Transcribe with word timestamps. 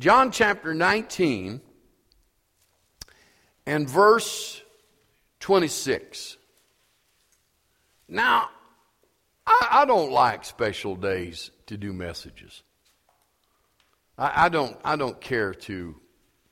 John 0.00 0.32
chapter 0.32 0.72
19 0.72 1.60
and 3.66 3.86
verse 3.86 4.62
26. 5.40 6.38
Now, 8.08 8.48
I, 9.46 9.68
I 9.70 9.84
don't 9.84 10.10
like 10.10 10.46
special 10.46 10.96
days 10.96 11.50
to 11.66 11.76
do 11.76 11.92
messages. 11.92 12.62
I, 14.16 14.46
I, 14.46 14.48
don't, 14.48 14.74
I 14.82 14.96
don't 14.96 15.20
care 15.20 15.52
to 15.52 15.94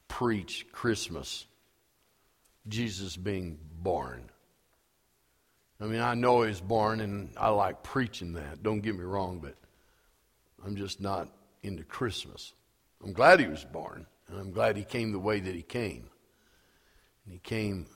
preach 0.09 0.67
Christmas, 0.71 1.47
Jesus 2.69 3.17
being 3.17 3.59
born. 3.81 4.29
I 5.81 5.87
mean, 5.87 6.03
I 6.03 6.13
know 6.13 6.43
he's 6.43 6.61
born 6.61 7.01
and 7.01 7.31
I 7.39 7.49
like 7.49 7.83
preaching 7.83 8.35
that. 8.35 8.63
Don't 8.63 8.81
get 8.81 8.95
me 8.95 9.05
wrong, 9.05 9.39
but 9.39 9.55
I'm 10.67 10.77
just 10.77 11.01
not 11.01 11.31
into 11.63 11.83
Christmas. 11.83 12.53
I'm 13.03 13.13
glad 13.13 13.41
he 13.41 13.47
was 13.47 13.65
born, 13.65 14.07
and 14.29 14.39
I'm 14.39 14.51
glad 14.51 14.77
he 14.77 14.85
came 14.85 15.13
the 15.13 15.19
way 15.19 15.41
that 15.41 15.55
he 15.55 15.63
came. 15.63 16.09
And 17.25 17.33
he 17.33 17.39
came 17.39 17.87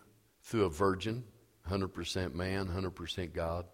through 0.43 0.65
a 0.65 0.71
virgin, 0.71 1.25
100% 1.69 2.35
man, 2.35 2.69
100% 2.69 3.33
God. 3.33 3.67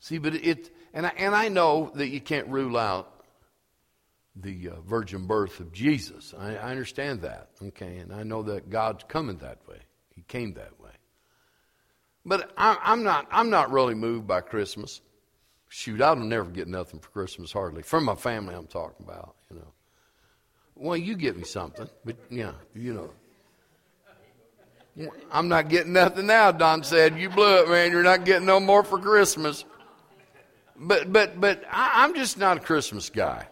See, 0.00 0.18
but 0.18 0.34
it, 0.34 0.70
and 0.92 1.06
I, 1.06 1.12
and 1.16 1.34
I 1.34 1.48
know 1.48 1.90
that 1.94 2.08
you 2.08 2.20
can't 2.20 2.48
rule 2.48 2.76
out 2.76 3.24
the 4.36 4.70
uh, 4.70 4.80
virgin 4.82 5.26
birth 5.26 5.60
of 5.60 5.72
Jesus. 5.72 6.34
I, 6.38 6.56
I 6.56 6.70
understand 6.70 7.22
that, 7.22 7.50
okay, 7.62 7.96
and 7.98 8.12
I 8.12 8.22
know 8.22 8.42
that 8.44 8.70
God's 8.70 9.04
coming 9.08 9.38
that 9.38 9.58
way. 9.68 9.78
He 10.14 10.22
came 10.22 10.54
that 10.54 10.78
way. 10.80 10.90
But 12.24 12.52
I, 12.56 12.76
I'm 12.82 13.02
not, 13.02 13.26
I'm 13.30 13.50
not 13.50 13.72
really 13.72 13.94
moved 13.94 14.26
by 14.26 14.40
Christmas. 14.40 15.00
Shoot, 15.68 16.00
I'll 16.00 16.16
never 16.16 16.50
get 16.50 16.68
nothing 16.68 17.00
for 17.00 17.08
Christmas, 17.10 17.52
hardly. 17.52 17.82
From 17.82 18.04
my 18.04 18.14
family, 18.14 18.54
I'm 18.54 18.66
talking 18.66 19.04
about, 19.04 19.34
you 19.50 19.56
know. 19.56 19.72
Well, 20.78 20.96
you 20.96 21.16
get 21.16 21.36
me 21.36 21.44
something, 21.44 21.88
but 22.04 22.16
yeah, 22.30 22.52
you 22.74 22.94
know. 22.94 23.10
I'm 25.30 25.48
not 25.48 25.68
getting 25.68 25.92
nothing 25.92 26.26
now, 26.26 26.50
Don 26.50 26.82
said. 26.82 27.18
You 27.18 27.30
blew 27.30 27.62
it, 27.62 27.68
man. 27.68 27.92
You're 27.92 28.02
not 28.02 28.24
getting 28.24 28.46
no 28.46 28.58
more 28.58 28.82
for 28.82 28.98
Christmas. 28.98 29.64
But 30.76 31.12
but 31.12 31.40
but 31.40 31.64
I, 31.70 32.04
am 32.04 32.14
just 32.14 32.38
not 32.38 32.56
a 32.56 32.60
Christmas 32.60 33.10
guy. 33.10 33.48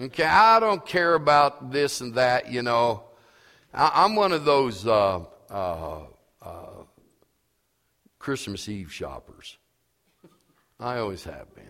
Okay, 0.00 0.24
I 0.24 0.58
don't 0.60 0.84
care 0.84 1.14
about 1.14 1.70
this 1.70 2.00
and 2.00 2.14
that. 2.14 2.50
You 2.50 2.62
know, 2.62 3.04
I, 3.74 4.04
am 4.04 4.16
one 4.16 4.32
of 4.32 4.44
those 4.44 4.86
uh, 4.86 5.20
uh, 5.50 6.00
uh, 6.40 6.84
Christmas 8.18 8.68
Eve 8.68 8.92
shoppers. 8.92 9.58
I 10.80 10.98
always 10.98 11.24
have 11.24 11.54
been. 11.54 11.64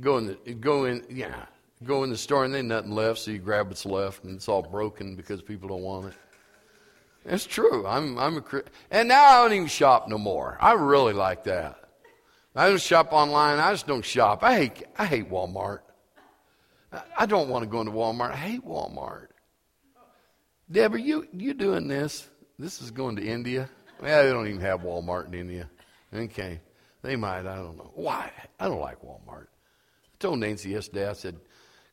Go 0.00 0.18
in 0.18 0.26
the 0.26 0.54
go 0.54 0.84
in 0.84 1.04
yeah. 1.08 1.46
Go 1.84 2.04
in 2.04 2.10
the 2.10 2.16
store 2.16 2.44
and 2.44 2.54
there's 2.54 2.64
nothing 2.64 2.92
left, 2.92 3.18
so 3.18 3.30
you 3.30 3.38
grab 3.38 3.68
what's 3.68 3.84
left, 3.84 4.24
and 4.24 4.36
it's 4.36 4.48
all 4.48 4.62
broken 4.62 5.14
because 5.14 5.42
people 5.42 5.68
don't 5.68 5.82
want 5.82 6.06
it. 6.06 6.14
It's 7.26 7.44
true. 7.44 7.86
I'm 7.86 8.18
I'm 8.18 8.38
a 8.38 8.62
and 8.90 9.08
now 9.08 9.24
I 9.24 9.42
don't 9.42 9.52
even 9.52 9.66
shop 9.66 10.08
no 10.08 10.16
more. 10.16 10.56
I 10.60 10.72
really 10.72 11.12
like 11.12 11.44
that. 11.44 11.80
I 12.54 12.68
don't 12.68 12.80
shop 12.80 13.12
online. 13.12 13.58
I 13.58 13.72
just 13.72 13.86
don't 13.86 14.04
shop. 14.04 14.42
I 14.42 14.56
hate 14.56 14.84
I 14.96 15.06
hate 15.06 15.30
Walmart. 15.30 15.80
I 17.18 17.26
don't 17.26 17.48
want 17.48 17.64
to 17.64 17.68
go 17.68 17.80
into 17.80 17.92
Walmart. 17.92 18.32
I 18.32 18.36
hate 18.36 18.64
Walmart. 18.64 19.28
Deborah, 20.70 21.00
you 21.00 21.26
you 21.32 21.52
doing 21.52 21.88
this? 21.88 22.28
This 22.58 22.80
is 22.80 22.90
going 22.90 23.16
to 23.16 23.24
India. 23.24 23.68
Yeah, 24.02 24.22
they 24.22 24.30
don't 24.30 24.46
even 24.46 24.60
have 24.60 24.80
Walmart 24.80 25.26
in 25.26 25.34
India. 25.34 25.68
Okay, 26.14 26.60
they 27.02 27.16
might. 27.16 27.40
I 27.40 27.56
don't 27.56 27.76
know 27.76 27.90
why. 27.94 28.30
I 28.58 28.68
don't 28.68 28.80
like 28.80 29.02
Walmart. 29.02 29.46
I 29.46 30.16
told 30.18 30.38
Nancy 30.38 30.70
yesterday. 30.70 31.08
I 31.08 31.12
said, 31.12 31.36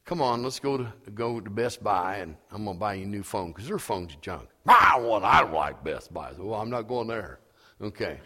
"Come 0.05 0.21
on, 0.21 0.43
let's 0.43 0.59
go 0.59 0.77
to 0.77 0.93
go 1.13 1.39
to 1.39 1.49
Best 1.49 1.83
Buy, 1.83 2.17
and 2.17 2.35
I'm 2.51 2.65
gonna 2.65 2.77
buy 2.77 2.95
you 2.95 3.03
a 3.03 3.07
new 3.07 3.23
phone 3.23 3.51
because 3.51 3.67
their 3.67 3.79
phone's 3.79 4.15
junk." 4.17 4.49
Ah, 4.65 4.95
I 4.95 4.99
want. 4.99 5.25
I 5.25 5.43
like 5.43 5.83
Best 5.83 6.13
Buy. 6.13 6.31
So, 6.37 6.45
well, 6.45 6.61
I'm 6.61 6.69
not 6.69 6.83
going 6.87 7.07
there. 7.07 7.39
Okay. 7.81 8.21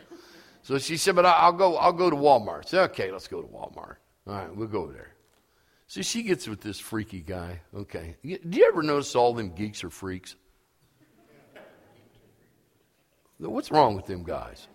So 0.61 0.77
she 0.77 0.97
said, 0.97 1.15
"But 1.15 1.25
I'll 1.25 1.51
go. 1.51 1.77
I'll 1.77 1.93
go 1.93 2.09
to 2.09 2.15
Walmart." 2.15 2.67
Said, 2.67 2.91
"Okay, 2.91 3.11
let's 3.11 3.27
go 3.27 3.41
to 3.41 3.47
Walmart. 3.47 3.95
All 4.27 4.33
right, 4.33 4.55
we'll 4.55 4.67
go 4.67 4.87
there." 4.87 5.17
So 5.87 6.01
she 6.01 6.21
gets 6.21 6.47
with 6.47 6.61
this 6.61 6.79
freaky 6.79 7.21
guy. 7.21 7.61
Okay. 7.73 8.17
Do 8.21 8.37
you 8.57 8.67
ever 8.67 8.83
notice 8.83 9.15
all 9.15 9.33
them 9.33 9.53
geeks 9.55 9.83
are 9.83 9.89
freaks? 9.89 10.35
What's 13.39 13.71
wrong 13.71 13.95
with 13.95 14.05
them 14.05 14.23
guys? 14.23 14.67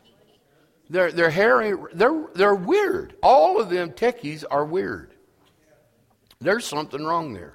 They're, 0.89 1.11
they're 1.11 1.31
hairy, 1.31 1.75
they're, 1.95 2.27
they're 2.35 2.55
weird. 2.55 3.17
All 3.23 3.61
of 3.61 3.71
them 3.71 3.91
techies 3.93 4.45
are 4.51 4.65
weird. 4.65 5.12
There's 6.43 6.67
something 6.67 7.05
wrong 7.05 7.33
there. 7.33 7.55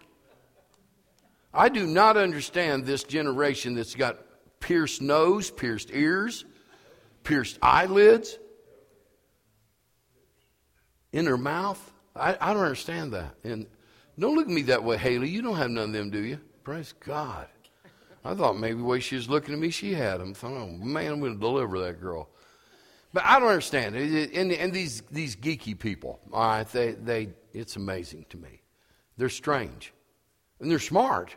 I 1.53 1.70
do 1.70 1.86
not 1.86 2.18
understand 2.18 2.86
this 2.86 3.03
generation 3.03 3.75
that's 3.75 3.96
got 3.96 4.18
pierced 4.59 5.02
nose, 5.02 5.50
pierced 5.50 5.90
ears, 5.92 6.46
pierced 7.24 7.58
eyelids 7.62 8.38
in 11.12 11.25
their 11.25 11.38
mouth. 11.38 11.80
I, 12.16 12.38
I 12.40 12.53
don't 12.53 12.64
understand 12.64 13.14
that. 13.14 13.36
And 13.44 13.68
don't 14.20 14.36
look 14.36 14.48
at 14.48 14.53
me 14.53 14.64
that 14.64 14.84
way, 14.84 14.98
Haley. 14.98 15.30
You 15.30 15.42
don't 15.42 15.56
have 15.56 15.69
none 15.69 15.90
of 15.90 15.94
them, 15.94 16.09
do 16.09 16.19
you? 16.19 16.40
Praise 16.64 16.94
God. 17.06 17.48
I 18.25 18.36
thought 18.36 18.59
maybe 18.59 18.80
the 18.80 18.84
way 18.84 19.00
she 19.00 19.16
was 19.16 19.30
looking 19.30 19.54
at 19.54 19.59
me, 19.59 19.69
she 19.69 19.94
had 19.94 20.19
them. 20.19 20.31
I 20.31 20.34
thought, 20.34 20.52
oh, 20.52 20.68
man, 20.68 21.14
I'm 21.14 21.19
going 21.19 21.36
to 21.36 21.40
deliver 21.40 21.80
that 21.80 22.02
girl. 22.02 22.30
But 23.14 23.24
I 23.24 23.40
don't 23.40 23.50
understand. 23.50 23.96
And, 23.96 24.52
and 24.52 24.74
these, 24.74 25.02
these 25.09 25.36
geeky 25.36 25.78
people, 25.78 26.19
all 26.34 26.48
right, 26.48 26.68
they, 26.68 26.92
they, 26.92 27.30
it's 27.54 27.78
amazing 27.78 28.25
to 28.30 28.38
me. 28.38 28.62
They're 29.17 29.29
strange. 29.29 29.94
And 30.59 30.72
they're 30.72 30.79
smart. 30.79 31.35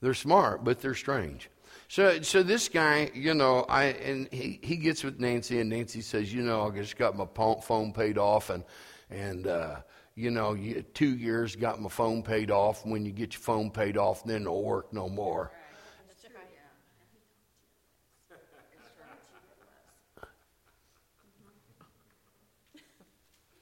They're 0.00 0.14
smart, 0.14 0.64
but 0.64 0.80
they're 0.80 0.94
strange. 0.94 1.48
So, 1.88 2.22
so 2.22 2.42
this 2.42 2.68
guy, 2.68 3.10
you 3.14 3.34
know, 3.34 3.64
I 3.68 3.84
and 3.84 4.28
he, 4.32 4.58
he 4.62 4.76
gets 4.76 5.04
with 5.04 5.20
Nancy, 5.20 5.60
and 5.60 5.70
Nancy 5.70 6.00
says, 6.00 6.32
you 6.32 6.42
know, 6.42 6.66
I 6.66 6.70
just 6.70 6.96
got 6.96 7.16
my 7.16 7.26
phone 7.60 7.92
paid 7.92 8.18
off, 8.18 8.50
and 8.50 8.64
and 9.10 9.46
uh, 9.46 9.76
you 10.14 10.30
know, 10.30 10.56
two 10.94 11.16
years 11.16 11.54
got 11.54 11.80
my 11.80 11.88
phone 11.88 12.22
paid 12.22 12.50
off. 12.50 12.84
When 12.86 13.04
you 13.04 13.12
get 13.12 13.34
your 13.34 13.40
phone 13.40 13.70
paid 13.70 13.96
off, 13.96 14.24
then 14.24 14.42
it'll 14.42 14.62
work 14.62 14.92
no 14.92 15.08
more. 15.08 15.52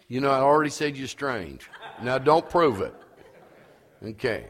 You 0.09 0.21
know, 0.21 0.31
I 0.31 0.41
already 0.41 0.71
said 0.71 0.97
you're 0.97 1.07
strange. 1.07 1.69
Now 2.03 2.19
don't 2.19 2.49
prove 2.49 2.81
it. 2.81 2.95
Okay. 4.03 4.47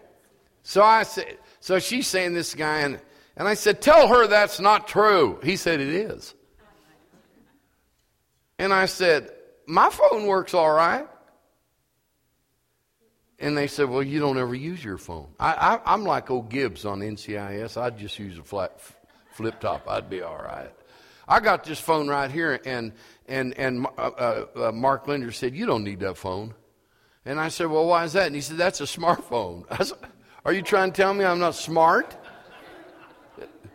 So 0.63 0.83
I 0.83 1.03
said, 1.03 1.39
so 1.61 1.79
she's 1.79 2.07
saying 2.07 2.35
this 2.35 2.55
guy, 2.55 2.81
and, 2.81 3.01
and 3.37 3.49
I 3.49 3.55
said, 3.55 3.81
tell 3.81 4.09
her 4.09 4.27
that's 4.27 4.61
not 4.61 4.87
true. 4.87 5.39
He 5.43 5.57
said, 5.57 5.81
it 5.81 5.89
is. 5.89 6.35
And 8.59 8.73
I 8.73 8.87
said, 8.87 9.31
my 9.67 9.89
phone 9.91 10.27
works 10.27 10.55
all 10.55 10.71
right. 10.71 11.07
And 13.39 13.57
they 13.57 13.69
said, 13.69 13.89
well, 13.89 14.03
you 14.03 14.21
don't 14.21 14.37
ever 14.37 14.55
use 14.55 14.85
your 14.85 14.99
phone. 14.99 15.29
I, 15.41 15.81
I, 15.87 15.95
am 15.95 16.05
like 16.05 16.31
old 16.31 16.51
Gibbs 16.51 16.85
on 16.85 17.01
NCIS. 17.01 17.81
I'd 17.81 17.97
just 17.97 18.19
use 18.19 18.37
a 18.37 18.43
flat 18.43 18.79
flip 19.33 19.59
top. 19.61 19.89
I'd 19.89 20.11
be 20.11 20.21
all 20.21 20.37
right. 20.37 20.71
I 21.27 21.41
got 21.41 21.65
this 21.65 21.81
phone 21.81 22.09
right 22.09 22.31
here, 22.31 22.61
and 22.67 22.93
and 23.29 23.57
and 23.57 23.87
uh, 23.97 24.01
uh, 24.01 24.47
uh, 24.57 24.73
Mark 24.73 25.07
Linder 25.07 25.31
said, 25.31 25.55
"You 25.55 25.65
don't 25.65 25.85
need 25.85 26.01
that 26.01 26.17
phone." 26.17 26.55
And 27.25 27.39
I 27.39 27.49
said, 27.49 27.67
"Well, 27.67 27.87
why 27.87 28.05
is 28.05 28.15
that?" 28.15 28.27
And 28.27 28.35
he 28.35 28.41
said, 28.41 28.57
"That's 28.57 28.81
a 28.81 28.85
smartphone." 28.85 29.65
I 29.71 29.85
said, 29.85 29.99
"Are 30.45 30.53
you 30.53 30.63
trying 30.63 30.93
to 30.93 30.97
tell 30.97 31.13
me 31.13 31.25
I'm 31.25 31.39
not 31.39 31.55
smart?" 31.55 32.17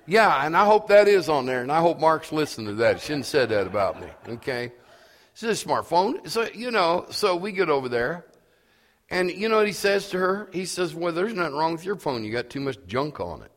yeah, 0.07 0.45
and 0.45 0.57
I 0.57 0.65
hope 0.65 0.87
that 0.87 1.07
is 1.07 1.29
on 1.29 1.45
there, 1.45 1.61
and 1.61 1.71
I 1.71 1.79
hope 1.79 1.99
Mark's 1.99 2.31
listening 2.31 2.67
to 2.67 2.73
that. 2.75 2.95
He 2.95 3.01
shouldn't 3.01 3.25
have 3.25 3.27
said 3.27 3.49
that 3.49 3.67
about 3.67 4.01
me. 4.01 4.07
Okay, 4.29 4.71
it's 5.33 5.43
a 5.43 5.47
smartphone. 5.47 6.27
So 6.27 6.47
you 6.53 6.71
know, 6.71 7.05
so 7.11 7.35
we 7.35 7.51
get 7.51 7.69
over 7.69 7.87
there, 7.87 8.25
and 9.09 9.29
you 9.29 9.47
know 9.47 9.57
what 9.57 9.67
he 9.67 9.73
says 9.73 10.09
to 10.09 10.17
her? 10.17 10.49
He 10.51 10.65
says, 10.65 10.95
"Well, 10.95 11.13
there's 11.13 11.33
nothing 11.33 11.55
wrong 11.55 11.73
with 11.73 11.85
your 11.85 11.97
phone. 11.97 12.23
You 12.23 12.31
got 12.31 12.49
too 12.49 12.61
much 12.61 12.77
junk 12.87 13.19
on 13.19 13.43
it." 13.43 13.51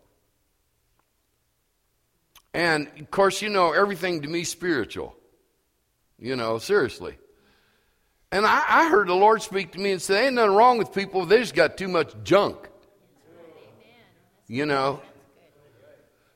And 2.52 2.88
of 3.00 3.10
course, 3.10 3.40
you 3.40 3.48
know, 3.48 3.72
everything 3.72 4.20
to 4.22 4.28
me 4.28 4.44
spiritual. 4.44 5.16
You 6.18 6.36
know, 6.36 6.58
seriously. 6.58 7.16
And 8.30 8.44
I, 8.44 8.62
I, 8.68 8.88
heard 8.90 9.08
the 9.08 9.14
Lord 9.14 9.40
speak 9.40 9.72
to 9.72 9.78
me 9.78 9.92
and 9.92 10.02
say, 10.02 10.26
Ain't 10.26 10.34
nothing 10.34 10.54
wrong 10.54 10.76
with 10.76 10.92
people, 10.92 11.24
they 11.24 11.38
just 11.38 11.54
got 11.54 11.78
too 11.78 11.88
much 11.88 12.14
junk. 12.24 12.68
You 14.46 14.66
know. 14.66 15.02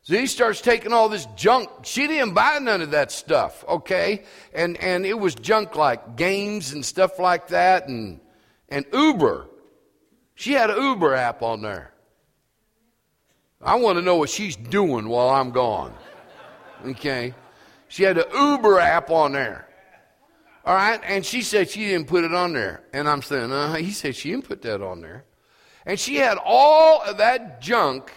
So 0.02 0.16
he 0.16 0.26
starts 0.26 0.60
taking 0.60 0.92
all 0.92 1.08
this 1.08 1.26
junk. 1.36 1.70
She 1.84 2.08
didn't 2.08 2.34
buy 2.34 2.58
none 2.60 2.82
of 2.82 2.90
that 2.90 3.12
stuff, 3.12 3.64
okay? 3.68 4.24
And 4.52 4.76
and 4.78 5.06
it 5.06 5.18
was 5.18 5.34
junk 5.34 5.76
like 5.76 6.16
games 6.16 6.72
and 6.72 6.84
stuff 6.84 7.18
like 7.18 7.48
that 7.48 7.88
and 7.88 8.20
and 8.68 8.84
Uber. 8.92 9.48
She 10.34 10.52
had 10.52 10.70
an 10.70 10.82
Uber 10.82 11.14
app 11.14 11.42
on 11.42 11.62
there. 11.62 11.92
I 13.60 13.76
want 13.76 13.96
to 13.96 14.02
know 14.02 14.16
what 14.16 14.28
she's 14.28 14.56
doing 14.56 15.08
while 15.08 15.28
I'm 15.28 15.52
gone. 15.52 15.94
Okay. 16.84 17.32
She 17.86 18.02
had 18.02 18.18
an 18.18 18.24
Uber 18.34 18.80
app 18.80 19.10
on 19.10 19.32
there. 19.32 19.68
All 20.64 20.74
right. 20.74 21.00
And 21.04 21.24
she 21.24 21.42
said 21.42 21.70
she 21.70 21.86
didn't 21.86 22.06
put 22.06 22.24
it 22.24 22.34
on 22.34 22.52
there. 22.52 22.84
And 22.92 23.08
I'm 23.08 23.22
saying, 23.22 23.52
uh, 23.52 23.74
he 23.74 23.90
said 23.90 24.14
she 24.14 24.30
didn't 24.30 24.48
put 24.48 24.62
that 24.62 24.82
on 24.82 25.00
there. 25.00 25.24
And 25.84 25.98
she 25.98 26.16
had 26.16 26.38
all 26.44 27.02
of 27.02 27.18
that 27.18 27.60
junk 27.60 28.12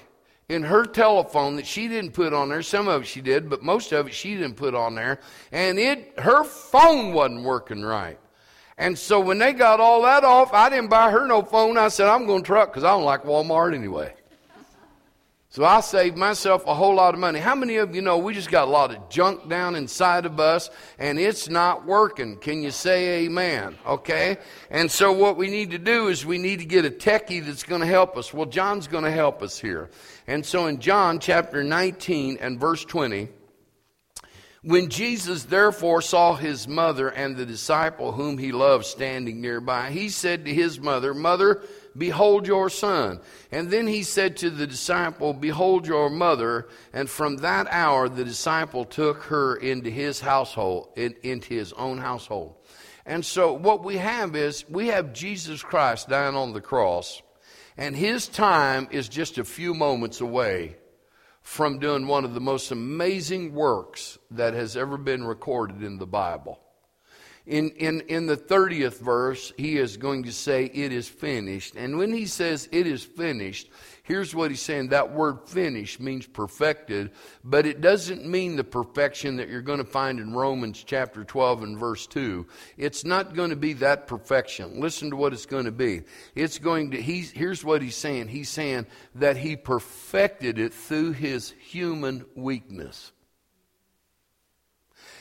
in 0.48 0.64
her 0.64 0.86
telephone 0.86 1.56
that 1.56 1.66
she 1.66 1.88
didn't 1.88 2.12
put 2.12 2.34
on 2.34 2.50
there. 2.50 2.62
Some 2.62 2.88
of 2.88 3.02
it 3.02 3.06
she 3.08 3.22
did, 3.22 3.50
but 3.50 3.64
most 3.64 3.92
of 3.92 4.08
it 4.08 4.14
she 4.14 4.36
didn't 4.36 4.56
put 4.56 4.76
on 4.76 4.96
there. 4.96 5.20
And 5.52 5.80
it, 5.80 6.14
her 6.20 6.44
phone 6.44 7.14
wasn't 7.14 7.44
working 7.44 7.82
right. 7.82 8.20
And 8.78 8.98
so 8.98 9.20
when 9.20 9.40
they 9.40 9.54
got 9.54 9.80
all 9.80 10.02
that 10.04 10.24
off, 10.24 10.54
I 10.54 10.70
didn't 10.70 10.90
buy 10.90 11.10
her 11.10 11.26
no 11.26 11.42
phone. 11.42 11.78
I 11.78 11.88
said, 11.88 12.08
I'm 12.08 12.26
going 12.26 12.44
to 12.44 12.48
truck 12.48 12.72
because 12.72 12.84
I 12.84 12.90
don't 12.90 13.06
like 13.06 13.24
Walmart 13.24 13.74
anyway. 13.74 14.14
So 15.56 15.64
I 15.64 15.80
saved 15.80 16.18
myself 16.18 16.68
a 16.68 16.74
whole 16.74 16.96
lot 16.96 17.14
of 17.14 17.20
money. 17.22 17.40
How 17.40 17.56
many 17.56 17.78
of 17.78 17.96
you 17.96 18.02
know 18.02 18.18
we 18.18 18.34
just 18.34 18.52
got 18.52 18.68
a 18.68 18.72
lot 18.72 18.94
of 18.94 19.08
junk 19.08 19.48
down 19.48 19.76
inside 19.76 20.26
of 20.26 20.38
us 20.38 20.70
and 21.00 21.18
it's 21.18 21.48
not 21.48 21.86
working? 21.86 22.36
Can 22.36 22.62
you 22.62 22.72
say 22.72 23.24
amen? 23.24 23.78
Okay? 23.88 24.36
And 24.70 24.92
so 24.92 25.14
what 25.14 25.38
we 25.38 25.50
need 25.50 25.72
to 25.72 25.78
do 25.78 26.10
is 26.10 26.26
we 26.26 26.40
need 26.40 26.60
to 26.60 26.66
get 26.66 26.84
a 26.84 26.90
techie 26.90 27.42
that's 27.42 27.64
going 27.64 27.80
to 27.80 27.88
help 27.88 28.18
us. 28.18 28.34
Well, 28.34 28.48
John's 28.48 28.88
going 28.88 29.06
to 29.06 29.12
help 29.12 29.42
us 29.42 29.58
here. 29.58 29.90
And 30.28 30.46
so 30.46 30.68
in 30.68 30.82
John 30.82 31.20
chapter 31.20 31.64
19 31.64 32.40
and 32.42 32.60
verse 32.60 32.84
20, 32.84 33.30
when 34.62 34.90
Jesus 34.90 35.44
therefore 35.44 36.02
saw 36.02 36.36
his 36.36 36.68
mother 36.68 37.08
and 37.08 37.38
the 37.38 37.46
disciple 37.46 38.12
whom 38.12 38.38
he 38.38 38.52
loved 38.52 38.84
standing 38.84 39.40
nearby, 39.40 39.92
he 39.92 40.10
said 40.10 40.44
to 40.44 40.54
his 40.54 40.82
mother, 40.82 41.14
Mother, 41.14 41.62
behold 41.98 42.48
your 42.48 42.70
son. 42.70 43.20
And 43.52 43.70
then 43.70 43.88
he 43.88 44.04
said 44.04 44.38
to 44.38 44.50
the 44.50 44.68
disciple, 44.68 45.34
Behold 45.34 45.88
your 45.88 46.10
mother. 46.10 46.68
And 46.94 47.10
from 47.10 47.38
that 47.38 47.68
hour 47.70 48.10
the 48.10 48.26
disciple 48.26 48.86
took 48.86 49.24
her 49.24 49.56
into 49.56 49.90
his 49.90 50.20
household, 50.20 50.90
in, 50.96 51.16
into 51.24 51.54
his 51.54 51.74
own 51.74 51.98
household. 51.98 52.56
And 53.06 53.24
so 53.24 53.54
what 53.54 53.84
we 53.84 53.98
have 53.98 54.36
is 54.36 54.68
we 54.68 54.88
have 54.88 55.14
Jesus 55.14 55.62
Christ 55.62 56.10
dying 56.10 56.36
on 56.36 56.54
the 56.54 56.62
cross, 56.62 57.22
and 57.78 57.96
his 57.96 58.28
time 58.28 58.88
is 58.90 59.08
just 59.08 59.38
a 59.38 59.44
few 59.44 59.74
moments 59.74 60.22
away 60.22 60.78
from 61.42 61.78
doing 61.78 62.08
one 62.08 62.26
of 62.26 62.34
the 62.34 62.42
most 62.42 62.72
amazing 62.72 63.54
works 63.54 64.18
that 64.32 64.56
has 64.56 64.76
ever 64.76 64.98
been 64.98 65.24
recorded 65.24 65.84
in 65.84 66.00
the 66.00 66.08
Bible. 66.08 66.60
In, 67.46 67.70
in, 67.72 68.02
in 68.02 68.26
the 68.26 68.38
30th 68.38 69.00
verse, 69.00 69.54
he 69.58 69.78
is 69.78 69.98
going 69.98 70.24
to 70.24 70.32
say, 70.32 70.66
It 70.66 70.92
is 70.92 71.08
finished. 71.08 71.76
And 71.76 71.98
when 71.98 72.12
he 72.12 72.26
says 72.26 72.68
it 72.72 72.88
is 72.88 73.04
finished, 73.04 73.70
Here's 74.06 74.36
what 74.36 74.52
he's 74.52 74.62
saying 74.62 74.90
that 74.90 75.14
word 75.14 75.50
finished 75.50 76.00
means 76.00 76.28
perfected, 76.28 77.10
but 77.44 77.66
it 77.66 77.82
doesn't 77.82 78.24
mean 78.24 78.56
the 78.56 78.64
perfection 78.64 79.38
that 79.38 79.50
you're 79.50 79.64
going 79.64 79.80
to 79.80 79.84
find 79.84 80.20
in 80.20 80.32
Romans 80.32 80.84
chapter 80.86 81.24
12 81.24 81.64
and 81.64 81.78
verse 81.78 82.06
2. 82.06 82.46
It's 82.78 83.04
not 83.04 83.34
going 83.34 83.50
to 83.50 83.56
be 83.56 83.74
that 83.74 84.06
perfection. 84.06 84.80
Listen 84.80 85.10
to 85.10 85.16
what 85.16 85.34
it's 85.34 85.48
going 85.48 85.66
to 85.66 85.72
be. 85.72 86.04
It's 86.36 86.60
going 86.60 86.92
to, 86.92 87.02
he's, 87.02 87.32
here's 87.32 87.64
what 87.64 87.82
he's 87.82 87.96
saying. 87.96 88.28
He's 88.28 88.50
saying 88.50 88.86
that 89.16 89.38
he 89.38 89.56
perfected 89.56 90.60
it 90.60 90.72
through 90.72 91.14
his 91.14 91.56
human 91.60 92.26
weakness. 92.36 93.12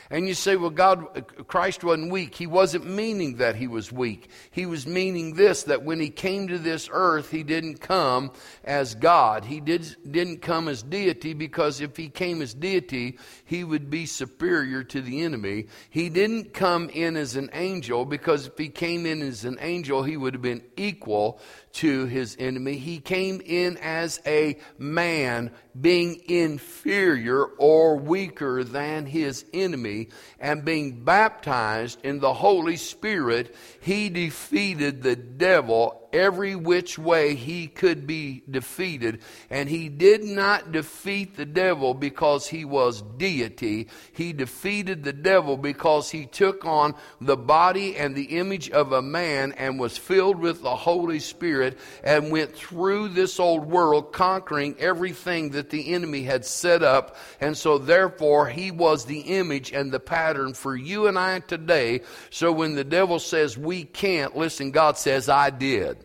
And 0.09 0.27
you 0.27 0.33
say, 0.33 0.55
well, 0.55 0.69
God, 0.69 1.25
Christ 1.47 1.83
wasn't 1.83 2.11
weak. 2.11 2.35
He 2.35 2.47
wasn't 2.47 2.85
meaning 2.85 3.37
that 3.37 3.55
he 3.55 3.67
was 3.67 3.91
weak. 3.91 4.29
He 4.51 4.65
was 4.65 4.85
meaning 4.85 5.33
this, 5.33 5.63
that 5.63 5.83
when 5.83 5.99
he 5.99 6.09
came 6.09 6.47
to 6.47 6.59
this 6.59 6.89
earth, 6.91 7.31
he 7.31 7.43
didn't 7.43 7.81
come 7.81 8.31
as 8.63 8.93
God. 8.93 9.45
He 9.45 9.59
did, 9.59 9.95
didn't 10.09 10.41
come 10.41 10.67
as 10.67 10.83
deity 10.83 11.33
because 11.33 11.81
if 11.81 11.97
he 11.97 12.09
came 12.09 12.41
as 12.41 12.53
deity, 12.53 13.17
he 13.45 13.63
would 13.63 13.89
be 13.89 14.05
superior 14.05 14.83
to 14.83 15.01
the 15.01 15.21
enemy. 15.21 15.65
He 15.89 16.09
didn't 16.09 16.53
come 16.53 16.89
in 16.89 17.17
as 17.17 17.35
an 17.35 17.49
angel 17.53 18.05
because 18.05 18.47
if 18.47 18.57
he 18.57 18.69
came 18.69 19.05
in 19.05 19.21
as 19.21 19.43
an 19.43 19.57
angel, 19.59 20.03
he 20.03 20.17
would 20.17 20.33
have 20.33 20.43
been 20.43 20.63
equal 20.77 21.39
to 21.75 22.05
his 22.05 22.37
enemy. 22.39 22.77
He 22.77 22.99
came 22.99 23.41
in 23.43 23.77
as 23.77 24.21
a 24.25 24.57
man, 24.77 25.51
being 25.79 26.21
inferior 26.27 27.43
or 27.43 27.97
weaker 27.97 28.63
than 28.63 29.05
his 29.05 29.45
enemy, 29.53 30.09
and 30.39 30.63
being 30.63 31.03
baptized 31.03 31.99
in 32.03 32.19
the 32.19 32.33
Holy 32.33 32.77
Spirit, 32.77 33.55
he 33.81 34.09
defeated 34.09 35.03
the 35.03 35.17
devil 35.17 36.04
every 36.15 36.55
which 36.55 36.97
way 36.97 37.35
he 37.35 37.67
could 37.67 38.07
be 38.07 38.41
defeated. 38.49 39.19
And 39.49 39.67
he 39.67 39.89
did 39.89 40.23
not 40.23 40.71
defeat 40.71 41.35
the 41.35 41.45
devil 41.45 41.93
because 41.93 42.47
he 42.47 42.63
was 42.63 43.01
deity. 43.17 43.89
He 44.13 44.31
defeated 44.31 45.03
the 45.03 45.13
devil 45.13 45.57
because 45.57 46.09
he 46.09 46.25
took 46.25 46.65
on 46.65 46.95
the 47.19 47.35
body 47.35 47.97
and 47.97 48.15
the 48.15 48.37
image 48.37 48.69
of 48.71 48.93
a 48.93 49.01
man 49.01 49.51
and 49.53 49.77
was 49.77 49.97
filled 49.97 50.39
with 50.39 50.61
the 50.61 50.75
Holy 50.75 51.19
Spirit 51.19 51.77
and 52.03 52.31
went 52.31 52.55
through 52.55 53.09
this 53.09 53.39
old 53.39 53.65
world 53.65 54.13
conquering 54.13 54.75
everything 54.79 55.49
that 55.51 55.69
the 55.69 55.93
enemy 55.93 56.23
had 56.23 56.45
set 56.45 56.81
up. 56.81 57.17
And 57.41 57.57
so 57.57 57.77
therefore 57.77 58.47
he 58.47 58.71
was 58.71 59.05
the 59.05 59.19
image 59.19 59.73
and 59.73 59.91
the 59.91 59.99
pattern 59.99 60.53
for 60.53 60.75
you 60.75 61.07
and 61.07 61.19
I 61.19 61.39
today. 61.39 62.01
So 62.29 62.51
when 62.53 62.75
the 62.75 62.83
devil 62.85 63.19
says 63.19 63.57
we 63.57 63.83
can't, 63.83 64.37
listen, 64.37 64.71
God 64.71 64.97
says 64.97 65.27
I 65.27 65.49
did. 65.49 66.04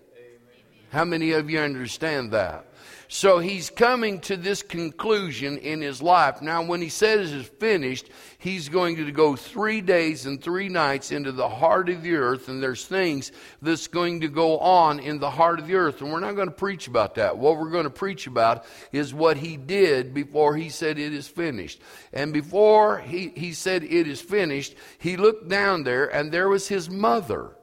How 0.90 1.04
many 1.04 1.32
of 1.32 1.48
you 1.48 1.60
understand 1.60 2.32
that? 2.32 2.66
So 3.12 3.40
he's 3.40 3.70
coming 3.70 4.20
to 4.20 4.37
this 4.37 4.62
conclusion 4.62 5.58
in 5.58 5.81
his 5.81 6.00
life. 6.00 6.42
Now, 6.42 6.62
when 6.62 6.81
he 6.81 6.88
says 6.88 7.32
it's 7.32 7.48
finished, 7.48 8.08
he's 8.38 8.69
going 8.69 8.96
to 8.96 9.10
go 9.10 9.34
three 9.34 9.81
days 9.81 10.26
and 10.26 10.40
three 10.40 10.69
nights 10.69 11.10
into 11.10 11.32
the 11.32 11.48
heart 11.48 11.88
of 11.88 12.02
the 12.02 12.14
earth, 12.14 12.48
and 12.48 12.62
there's 12.62 12.84
things 12.84 13.32
that's 13.62 13.88
going 13.88 14.20
to 14.20 14.28
go 14.28 14.58
on 14.58 15.00
in 15.00 15.19
the 15.19 15.31
heart 15.31 15.58
of 15.58 15.66
the 15.66 15.75
earth. 15.75 16.00
And 16.00 16.12
we're 16.12 16.20
not 16.20 16.37
going 16.37 16.48
to 16.48 16.54
preach 16.54 16.87
about 16.87 17.16
that. 17.16 17.36
What 17.36 17.58
we're 17.58 17.70
going 17.70 17.82
to 17.84 17.90
preach 17.90 18.28
about 18.28 18.64
is 18.93 19.12
what 19.12 19.36
he 19.36 19.56
did 19.56 20.14
before 20.14 20.54
he 20.54 20.69
said 20.69 20.96
it 20.96 21.12
is 21.12 21.26
finished. 21.26 21.81
And 22.12 22.32
before 22.32 22.98
he, 22.98 23.32
he 23.34 23.54
said 23.54 23.82
it 23.82 24.06
is 24.06 24.20
finished, 24.20 24.76
he 24.98 25.16
looked 25.16 25.48
down 25.48 25.82
there, 25.82 26.06
and 26.06 26.31
there 26.31 26.48
was 26.48 26.69
his 26.69 26.88
mother. 26.88 27.56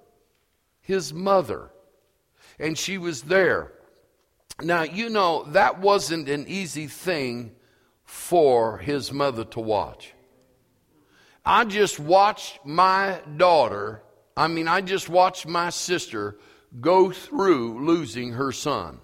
His 0.81 1.13
mother 1.13 1.71
and 2.59 2.77
she 2.77 2.97
was 2.97 3.23
there. 3.23 3.71
Now, 4.61 4.83
you 4.83 5.09
know, 5.09 5.43
that 5.49 5.79
wasn't 5.79 6.29
an 6.29 6.45
easy 6.47 6.87
thing 6.87 7.51
for 8.03 8.77
his 8.79 9.11
mother 9.11 9.43
to 9.45 9.59
watch. 9.59 10.13
I 11.45 11.65
just 11.65 11.99
watched 11.99 12.65
my 12.65 13.21
daughter, 13.37 14.01
I 14.35 14.47
mean, 14.47 14.67
I 14.67 14.81
just 14.81 15.07
watched 15.09 15.47
my 15.47 15.69
sister 15.69 16.37
go 16.81 17.11
through 17.11 17.85
losing 17.85 18.33
her 18.33 18.51
son. 18.51 18.99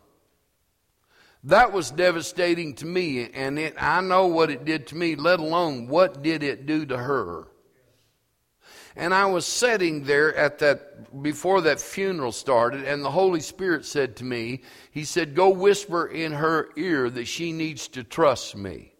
That 1.46 1.74
was 1.74 1.92
devastating 1.92 2.74
to 2.76 2.86
me, 2.86 3.30
and 3.34 3.60
it, 3.60 3.76
I 3.78 4.02
know 4.02 4.28
what 4.28 4.50
it 4.50 4.66
did 4.66 4.88
to 4.88 4.96
me, 4.96 5.16
let 5.16 5.40
alone 5.40 5.88
what 5.88 6.24
did 6.24 6.42
it 6.42 6.66
do 6.66 6.86
to 6.86 6.98
her. 6.98 7.48
And 8.96 9.14
I 9.14 9.26
was 9.26 9.46
sitting 9.46 10.04
there 10.04 10.36
at 10.36 10.60
that, 10.60 11.22
before 11.24 11.62
that 11.62 11.80
funeral 11.80 12.32
started, 12.32 12.84
and 12.84 13.04
the 13.04 13.12
Holy 13.12 13.40
Spirit 13.40 13.86
said 13.86 14.16
to 14.18 14.24
me, 14.24 14.62
He 14.92 15.04
said, 15.04 15.36
Go 15.36 15.50
whisper 15.50 16.06
in 16.06 16.32
her 16.34 16.70
ear 16.78 17.10
that 17.10 17.26
she 17.26 17.52
needs 17.52 17.88
to 17.90 18.04
trust 18.04 18.56
me. 18.56 18.94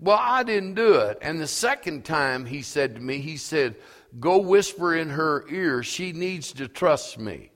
Well, 0.00 0.18
I 0.20 0.42
didn't 0.42 0.74
do 0.74 0.94
it. 0.94 1.18
And 1.22 1.40
the 1.40 1.46
second 1.46 2.04
time 2.04 2.46
he 2.46 2.62
said 2.62 2.96
to 2.96 3.00
me, 3.00 3.18
He 3.18 3.36
said, 3.36 3.76
Go 4.18 4.38
whisper 4.38 4.96
in 4.96 5.10
her 5.10 5.44
ear, 5.48 5.84
she 5.84 6.12
needs 6.12 6.52
to 6.54 6.66
trust 6.66 7.18
me. 7.18 7.52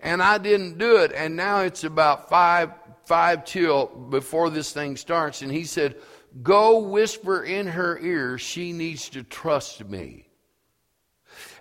And 0.00 0.20
I 0.20 0.38
didn't 0.38 0.78
do 0.78 0.96
it. 0.96 1.12
And 1.12 1.36
now 1.36 1.60
it's 1.60 1.84
about 1.84 2.28
five, 2.28 2.72
five 3.06 3.44
till 3.44 3.86
before 3.86 4.50
this 4.50 4.72
thing 4.72 4.96
starts. 4.96 5.42
And 5.42 5.52
he 5.52 5.64
said, 5.64 5.96
Go 6.42 6.80
whisper 6.80 7.44
in 7.44 7.68
her 7.68 7.98
ear, 8.00 8.36
she 8.38 8.72
needs 8.72 9.08
to 9.10 9.22
trust 9.22 9.84
me. 9.84 10.23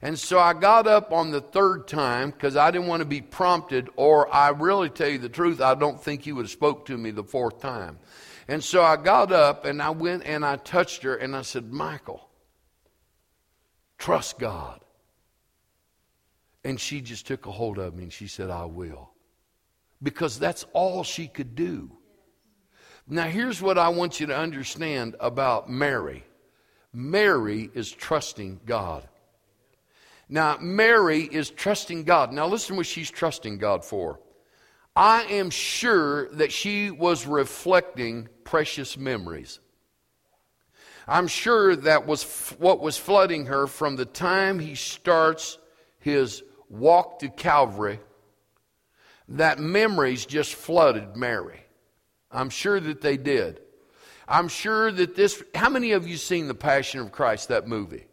And 0.04 0.20
so 0.20 0.38
I 0.38 0.52
got 0.52 0.86
up 0.86 1.14
on 1.14 1.32
the 1.32 1.40
third 1.40 1.88
time 1.88 2.32
because 2.32 2.58
I 2.58 2.72
didn't 2.72 2.88
want 2.88 3.00
to 3.00 3.06
be 3.06 3.22
prompted, 3.22 3.90
or 3.96 4.32
I 4.36 4.50
really 4.50 4.90
tell 4.90 5.08
you 5.08 5.18
the 5.18 5.30
truth, 5.30 5.62
I 5.62 5.76
don't 5.76 6.04
think 6.04 6.24
he 6.24 6.34
would 6.34 6.44
have 6.44 6.52
spoke 6.52 6.88
to 6.88 6.98
me 6.98 7.12
the 7.12 7.24
fourth 7.24 7.62
time. 7.62 8.00
And 8.50 8.62
so 8.62 8.84
I 8.84 8.98
got 8.98 9.32
up 9.32 9.64
and 9.64 9.82
I 9.82 9.92
went 9.92 10.26
and 10.26 10.46
I 10.46 10.58
touched 10.58 11.04
her 11.04 11.16
and 11.16 11.34
I 11.34 11.42
said, 11.42 11.72
Michael, 11.72 12.28
trust 13.98 14.40
God. 14.40 14.82
And 16.66 16.78
she 16.78 17.00
just 17.00 17.26
took 17.26 17.46
a 17.46 17.52
hold 17.52 17.80
of 17.80 17.96
me 17.96 18.04
and 18.04 18.12
she 18.12 18.28
said, 18.28 18.50
I 18.50 18.66
will. 18.66 19.10
Because 20.02 20.38
that's 20.38 20.66
all 20.74 21.06
she 21.06 21.30
could 21.30 21.56
do. 21.56 21.90
Now, 23.08 23.28
here's 23.28 23.62
what 23.62 23.78
I 23.78 23.88
want 23.88 24.20
you 24.20 24.28
to 24.28 24.38
understand 24.38 25.16
about 25.22 25.70
Mary 25.70 26.26
Mary 26.92 27.72
is 27.74 27.90
trusting 27.90 28.60
God. 28.66 29.08
Now, 30.34 30.58
Mary 30.60 31.22
is 31.22 31.52
trusting 31.52 32.06
God. 32.06 32.34
Now, 32.34 32.48
listen 32.48 32.76
what 32.76 32.88
she's 32.88 33.12
trusting 33.12 33.60
God 33.60 33.86
for. 33.86 34.20
I 34.96 35.26
am 35.26 35.52
sure 35.52 36.28
that 36.30 36.52
she 36.52 36.90
was 36.90 37.28
reflecting 37.28 38.28
precious 38.44 38.98
memories. 38.98 39.60
I'm 41.08 41.28
sure 41.28 41.76
that 41.76 42.08
was 42.08 42.24
what 42.58 42.82
was 42.82 42.98
flooding 42.98 43.46
her 43.46 43.68
from 43.68 43.96
the 43.96 44.06
time 44.06 44.58
he 44.58 44.74
starts 44.74 45.60
his 46.00 46.42
walk 46.68 47.20
to 47.20 47.30
Calvary 47.30 48.00
that 49.28 49.60
memories 49.60 50.26
just 50.26 50.56
flooded 50.56 51.16
Mary. 51.16 51.62
I'm 52.32 52.50
sure 52.50 52.80
that 52.80 53.02
they 53.02 53.18
did. 53.18 53.62
I'm 54.28 54.48
sure 54.48 54.92
that 54.92 55.16
this, 55.16 55.44
how 55.54 55.70
many 55.70 55.92
of 55.92 56.08
you 56.08 56.18
seen 56.18 56.48
The 56.48 56.56
Passion 56.56 57.02
of 57.02 57.12
Christ, 57.12 57.50
that 57.50 57.68
movie? 57.68 58.08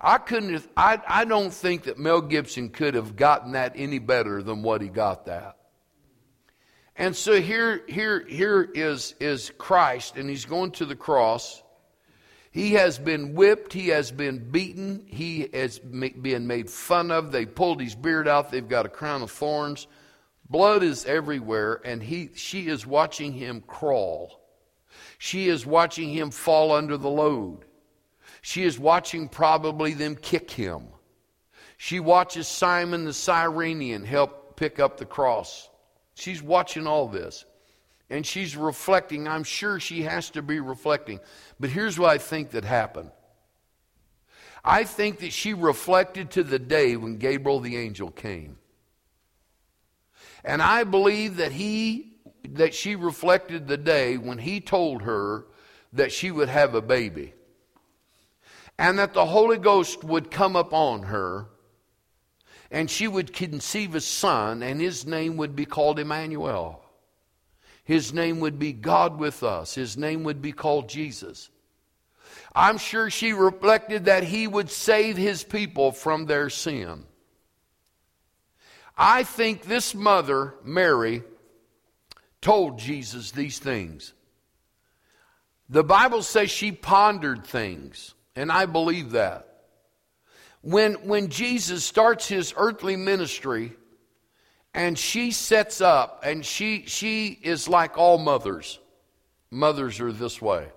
I 0.00 0.18
couldn't, 0.18 0.68
I, 0.76 1.00
I 1.06 1.24
don't 1.24 1.52
think 1.52 1.84
that 1.84 1.98
Mel 1.98 2.20
Gibson 2.20 2.68
could 2.68 2.94
have 2.94 3.16
gotten 3.16 3.52
that 3.52 3.72
any 3.76 3.98
better 3.98 4.42
than 4.42 4.62
what 4.62 4.80
he 4.80 4.88
got 4.88 5.26
that. 5.26 5.56
And 6.94 7.14
so 7.14 7.40
here, 7.40 7.82
here, 7.88 8.24
here 8.26 8.68
is, 8.74 9.14
is 9.20 9.52
Christ, 9.56 10.16
and 10.16 10.28
he's 10.28 10.44
going 10.44 10.72
to 10.72 10.84
the 10.84 10.96
cross. 10.96 11.62
He 12.50 12.72
has 12.72 12.98
been 12.98 13.34
whipped. 13.34 13.72
He 13.72 13.88
has 13.88 14.10
been 14.10 14.50
beaten. 14.50 15.04
He 15.06 15.48
has 15.52 15.78
been 15.78 16.46
made 16.46 16.68
fun 16.68 17.12
of. 17.12 17.30
They 17.30 17.46
pulled 17.46 17.80
his 17.80 17.94
beard 17.94 18.26
out. 18.26 18.50
They've 18.50 18.68
got 18.68 18.86
a 18.86 18.88
crown 18.88 19.22
of 19.22 19.30
thorns. 19.30 19.86
Blood 20.50 20.82
is 20.82 21.04
everywhere, 21.04 21.80
and 21.84 22.02
he, 22.02 22.30
she 22.34 22.68
is 22.68 22.86
watching 22.86 23.32
him 23.32 23.62
crawl. 23.66 24.40
She 25.18 25.48
is 25.48 25.66
watching 25.66 26.10
him 26.12 26.30
fall 26.30 26.72
under 26.72 26.96
the 26.96 27.10
load. 27.10 27.64
She 28.42 28.64
is 28.64 28.78
watching 28.78 29.28
probably 29.28 29.94
them 29.94 30.16
kick 30.16 30.50
him. 30.50 30.88
She 31.76 32.00
watches 32.00 32.48
Simon 32.48 33.04
the 33.04 33.12
Cyrenian 33.12 34.04
help 34.04 34.56
pick 34.56 34.80
up 34.80 34.96
the 34.96 35.06
cross. 35.06 35.68
She's 36.14 36.42
watching 36.42 36.86
all 36.86 37.08
this. 37.08 37.44
And 38.10 38.26
she's 38.26 38.56
reflecting. 38.56 39.28
I'm 39.28 39.44
sure 39.44 39.78
she 39.78 40.02
has 40.02 40.30
to 40.30 40.42
be 40.42 40.60
reflecting. 40.60 41.20
But 41.60 41.70
here's 41.70 41.98
what 41.98 42.10
I 42.10 42.18
think 42.18 42.50
that 42.50 42.64
happened. 42.64 43.10
I 44.64 44.84
think 44.84 45.20
that 45.20 45.32
she 45.32 45.54
reflected 45.54 46.30
to 46.32 46.42
the 46.42 46.58
day 46.58 46.96
when 46.96 47.18
Gabriel 47.18 47.60
the 47.60 47.76
angel 47.76 48.10
came. 48.10 48.58
And 50.44 50.62
I 50.62 50.84
believe 50.84 51.36
that 51.36 51.52
he 51.52 52.14
that 52.50 52.74
she 52.74 52.96
reflected 52.96 53.66
the 53.66 53.76
day 53.76 54.16
when 54.16 54.38
he 54.38 54.60
told 54.60 55.02
her 55.02 55.46
that 55.92 56.12
she 56.12 56.30
would 56.30 56.48
have 56.48 56.74
a 56.74 56.80
baby. 56.80 57.34
And 58.78 58.98
that 58.98 59.12
the 59.12 59.26
Holy 59.26 59.58
Ghost 59.58 60.04
would 60.04 60.30
come 60.30 60.54
upon 60.56 61.04
her 61.04 61.46
and 62.70 62.90
she 62.90 63.08
would 63.08 63.32
conceive 63.32 63.94
a 63.94 64.00
son 64.00 64.62
and 64.62 64.80
his 64.80 65.06
name 65.06 65.36
would 65.38 65.56
be 65.56 65.64
called 65.64 65.98
Emmanuel. 65.98 66.84
His 67.84 68.12
name 68.12 68.40
would 68.40 68.58
be 68.58 68.72
God 68.72 69.18
with 69.18 69.42
us. 69.42 69.74
His 69.74 69.96
name 69.96 70.22
would 70.24 70.42
be 70.42 70.52
called 70.52 70.88
Jesus. 70.88 71.48
I'm 72.54 72.76
sure 72.76 73.08
she 73.08 73.32
reflected 73.32 74.04
that 74.04 74.24
he 74.24 74.46
would 74.46 74.70
save 74.70 75.16
his 75.16 75.42
people 75.42 75.92
from 75.92 76.26
their 76.26 76.50
sin. 76.50 77.04
I 78.96 79.22
think 79.22 79.62
this 79.62 79.94
mother, 79.94 80.54
Mary, 80.64 81.22
told 82.42 82.78
Jesus 82.78 83.30
these 83.30 83.58
things. 83.58 84.12
The 85.68 85.84
Bible 85.84 86.22
says 86.22 86.50
she 86.50 86.72
pondered 86.72 87.46
things, 87.46 88.14
and 88.38 88.52
I 88.52 88.66
believe 88.66 89.10
that. 89.12 89.46
When, 90.60 90.94
when 91.06 91.28
Jesus 91.28 91.84
starts 91.84 92.28
his 92.28 92.54
earthly 92.56 92.96
ministry, 92.96 93.72
and 94.74 94.98
she 94.98 95.30
sets 95.30 95.80
up, 95.80 96.22
and 96.24 96.44
she, 96.44 96.84
she 96.86 97.28
is 97.28 97.68
like 97.68 97.98
all 97.98 98.18
mothers. 98.18 98.78
Mothers 99.50 100.00
are 100.00 100.12
this 100.12 100.40
way. 100.40 100.68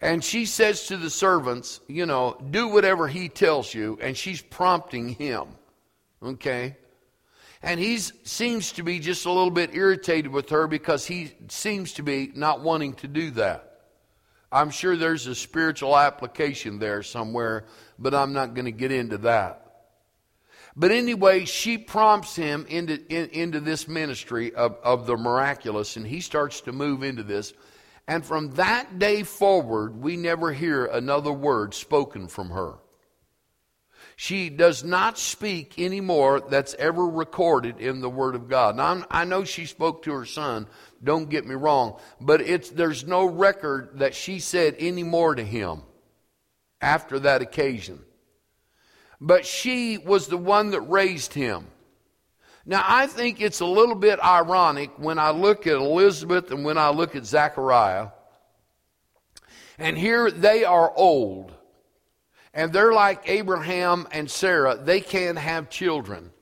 And 0.00 0.22
she 0.22 0.46
says 0.46 0.86
to 0.88 0.96
the 0.96 1.10
servants, 1.10 1.80
you 1.88 2.06
know, 2.06 2.36
do 2.50 2.68
whatever 2.68 3.08
he 3.08 3.28
tells 3.28 3.72
you, 3.72 3.98
and 4.00 4.16
she's 4.16 4.42
prompting 4.42 5.08
him. 5.08 5.48
Okay? 6.22 6.76
And 7.62 7.80
he 7.80 7.98
seems 7.98 8.72
to 8.72 8.82
be 8.82 9.00
just 9.00 9.26
a 9.26 9.32
little 9.32 9.50
bit 9.50 9.74
irritated 9.74 10.30
with 10.30 10.50
her 10.50 10.66
because 10.66 11.06
he 11.06 11.32
seems 11.48 11.94
to 11.94 12.02
be 12.02 12.30
not 12.34 12.60
wanting 12.60 12.94
to 12.94 13.08
do 13.08 13.30
that. 13.32 13.67
I'm 14.50 14.70
sure 14.70 14.96
there's 14.96 15.26
a 15.26 15.34
spiritual 15.34 15.96
application 15.96 16.78
there 16.78 17.02
somewhere, 17.02 17.66
but 17.98 18.14
I'm 18.14 18.32
not 18.32 18.54
going 18.54 18.64
to 18.64 18.72
get 18.72 18.92
into 18.92 19.18
that. 19.18 19.64
But 20.74 20.90
anyway, 20.92 21.44
she 21.44 21.76
prompts 21.76 22.36
him 22.36 22.64
into, 22.68 23.04
in, 23.08 23.30
into 23.30 23.60
this 23.60 23.88
ministry 23.88 24.54
of, 24.54 24.76
of 24.82 25.06
the 25.06 25.16
miraculous, 25.16 25.96
and 25.96 26.06
he 26.06 26.20
starts 26.20 26.60
to 26.62 26.72
move 26.72 27.02
into 27.02 27.22
this. 27.22 27.52
And 28.06 28.24
from 28.24 28.52
that 28.52 28.98
day 28.98 29.22
forward, 29.22 30.00
we 30.00 30.16
never 30.16 30.52
hear 30.52 30.86
another 30.86 31.32
word 31.32 31.74
spoken 31.74 32.28
from 32.28 32.50
her. 32.50 32.74
She 34.20 34.50
does 34.50 34.82
not 34.82 35.16
speak 35.16 35.78
anymore 35.78 36.40
that's 36.40 36.74
ever 36.74 37.06
recorded 37.06 37.78
in 37.78 38.00
the 38.00 38.10
Word 38.10 38.34
of 38.34 38.48
God. 38.48 38.74
Now, 38.74 39.06
i 39.12 39.24
know 39.24 39.44
she 39.44 39.64
spoke 39.64 40.02
to 40.02 40.12
her 40.12 40.24
son, 40.24 40.66
don't 41.04 41.30
get 41.30 41.46
me 41.46 41.54
wrong, 41.54 42.00
but 42.20 42.40
it's, 42.40 42.68
there's 42.68 43.06
no 43.06 43.24
record 43.26 44.00
that 44.00 44.16
she 44.16 44.40
said 44.40 44.74
any 44.80 45.04
more 45.04 45.36
to 45.36 45.44
him 45.44 45.82
after 46.80 47.20
that 47.20 47.42
occasion. 47.42 48.00
But 49.20 49.46
she 49.46 49.98
was 49.98 50.26
the 50.26 50.36
one 50.36 50.72
that 50.72 50.80
raised 50.80 51.32
him. 51.32 51.68
Now, 52.66 52.84
I 52.84 53.06
think 53.06 53.40
it's 53.40 53.60
a 53.60 53.66
little 53.66 53.94
bit 53.94 54.18
ironic 54.18 54.90
when 54.96 55.20
I 55.20 55.30
look 55.30 55.64
at 55.68 55.74
Elizabeth 55.74 56.50
and 56.50 56.64
when 56.64 56.76
I 56.76 56.90
look 56.90 57.14
at 57.14 57.24
Zachariah, 57.24 58.08
and 59.78 59.96
here 59.96 60.28
they 60.28 60.64
are 60.64 60.92
old 60.96 61.54
and 62.58 62.72
they're 62.72 62.92
like 62.92 63.28
Abraham 63.28 64.08
and 64.10 64.28
Sarah, 64.28 64.76
they 64.76 65.00
can't 65.00 65.38
have 65.38 65.70
children. 65.70 66.32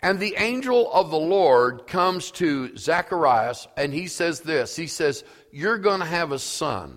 And 0.00 0.18
the 0.18 0.36
angel 0.38 0.90
of 0.90 1.10
the 1.10 1.18
Lord 1.18 1.86
comes 1.86 2.30
to 2.32 2.74
Zacharias 2.78 3.68
and 3.76 3.92
he 3.92 4.06
says 4.06 4.40
this 4.40 4.74
He 4.74 4.86
says, 4.86 5.22
You're 5.52 5.76
going 5.76 6.00
to 6.00 6.06
have 6.06 6.32
a 6.32 6.38
son. 6.38 6.96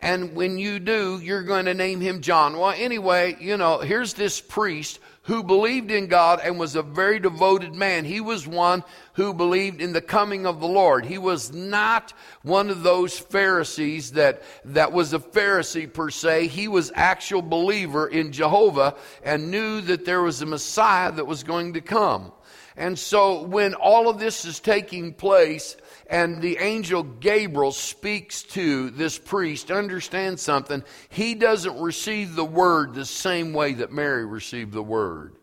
And 0.00 0.34
when 0.34 0.58
you 0.58 0.80
do, 0.80 1.20
you're 1.22 1.44
going 1.44 1.66
to 1.66 1.74
name 1.74 2.00
him 2.00 2.20
John. 2.20 2.58
Well, 2.58 2.74
anyway, 2.76 3.36
you 3.38 3.56
know, 3.56 3.78
here's 3.78 4.14
this 4.14 4.40
priest 4.40 4.98
who 5.26 5.42
believed 5.42 5.90
in 5.90 6.06
God 6.06 6.40
and 6.42 6.58
was 6.58 6.76
a 6.76 6.82
very 6.82 7.18
devoted 7.18 7.74
man. 7.74 8.04
He 8.04 8.20
was 8.20 8.46
one 8.46 8.84
who 9.14 9.34
believed 9.34 9.80
in 9.80 9.92
the 9.92 10.00
coming 10.00 10.46
of 10.46 10.60
the 10.60 10.68
Lord. 10.68 11.04
He 11.04 11.18
was 11.18 11.52
not 11.52 12.12
one 12.42 12.70
of 12.70 12.84
those 12.84 13.18
Pharisees 13.18 14.12
that, 14.12 14.42
that 14.64 14.92
was 14.92 15.12
a 15.12 15.18
Pharisee 15.18 15.92
per 15.92 16.10
se. 16.10 16.46
He 16.46 16.68
was 16.68 16.92
actual 16.94 17.42
believer 17.42 18.06
in 18.06 18.30
Jehovah 18.30 18.94
and 19.24 19.50
knew 19.50 19.80
that 19.82 20.04
there 20.04 20.22
was 20.22 20.42
a 20.42 20.46
Messiah 20.46 21.10
that 21.10 21.26
was 21.26 21.42
going 21.42 21.72
to 21.72 21.80
come. 21.80 22.30
And 22.76 22.96
so 22.96 23.42
when 23.42 23.74
all 23.74 24.08
of 24.08 24.20
this 24.20 24.44
is 24.44 24.60
taking 24.60 25.12
place, 25.12 25.76
and 26.08 26.40
the 26.40 26.58
angel 26.58 27.02
Gabriel 27.02 27.72
speaks 27.72 28.42
to 28.42 28.90
this 28.90 29.18
priest, 29.18 29.70
understand 29.70 30.38
something. 30.38 30.84
He 31.08 31.34
doesn't 31.34 31.80
receive 31.80 32.34
the 32.34 32.44
word 32.44 32.94
the 32.94 33.04
same 33.04 33.52
way 33.52 33.74
that 33.74 33.92
Mary 33.92 34.24
received 34.24 34.72
the 34.72 34.82
word. 34.82 35.36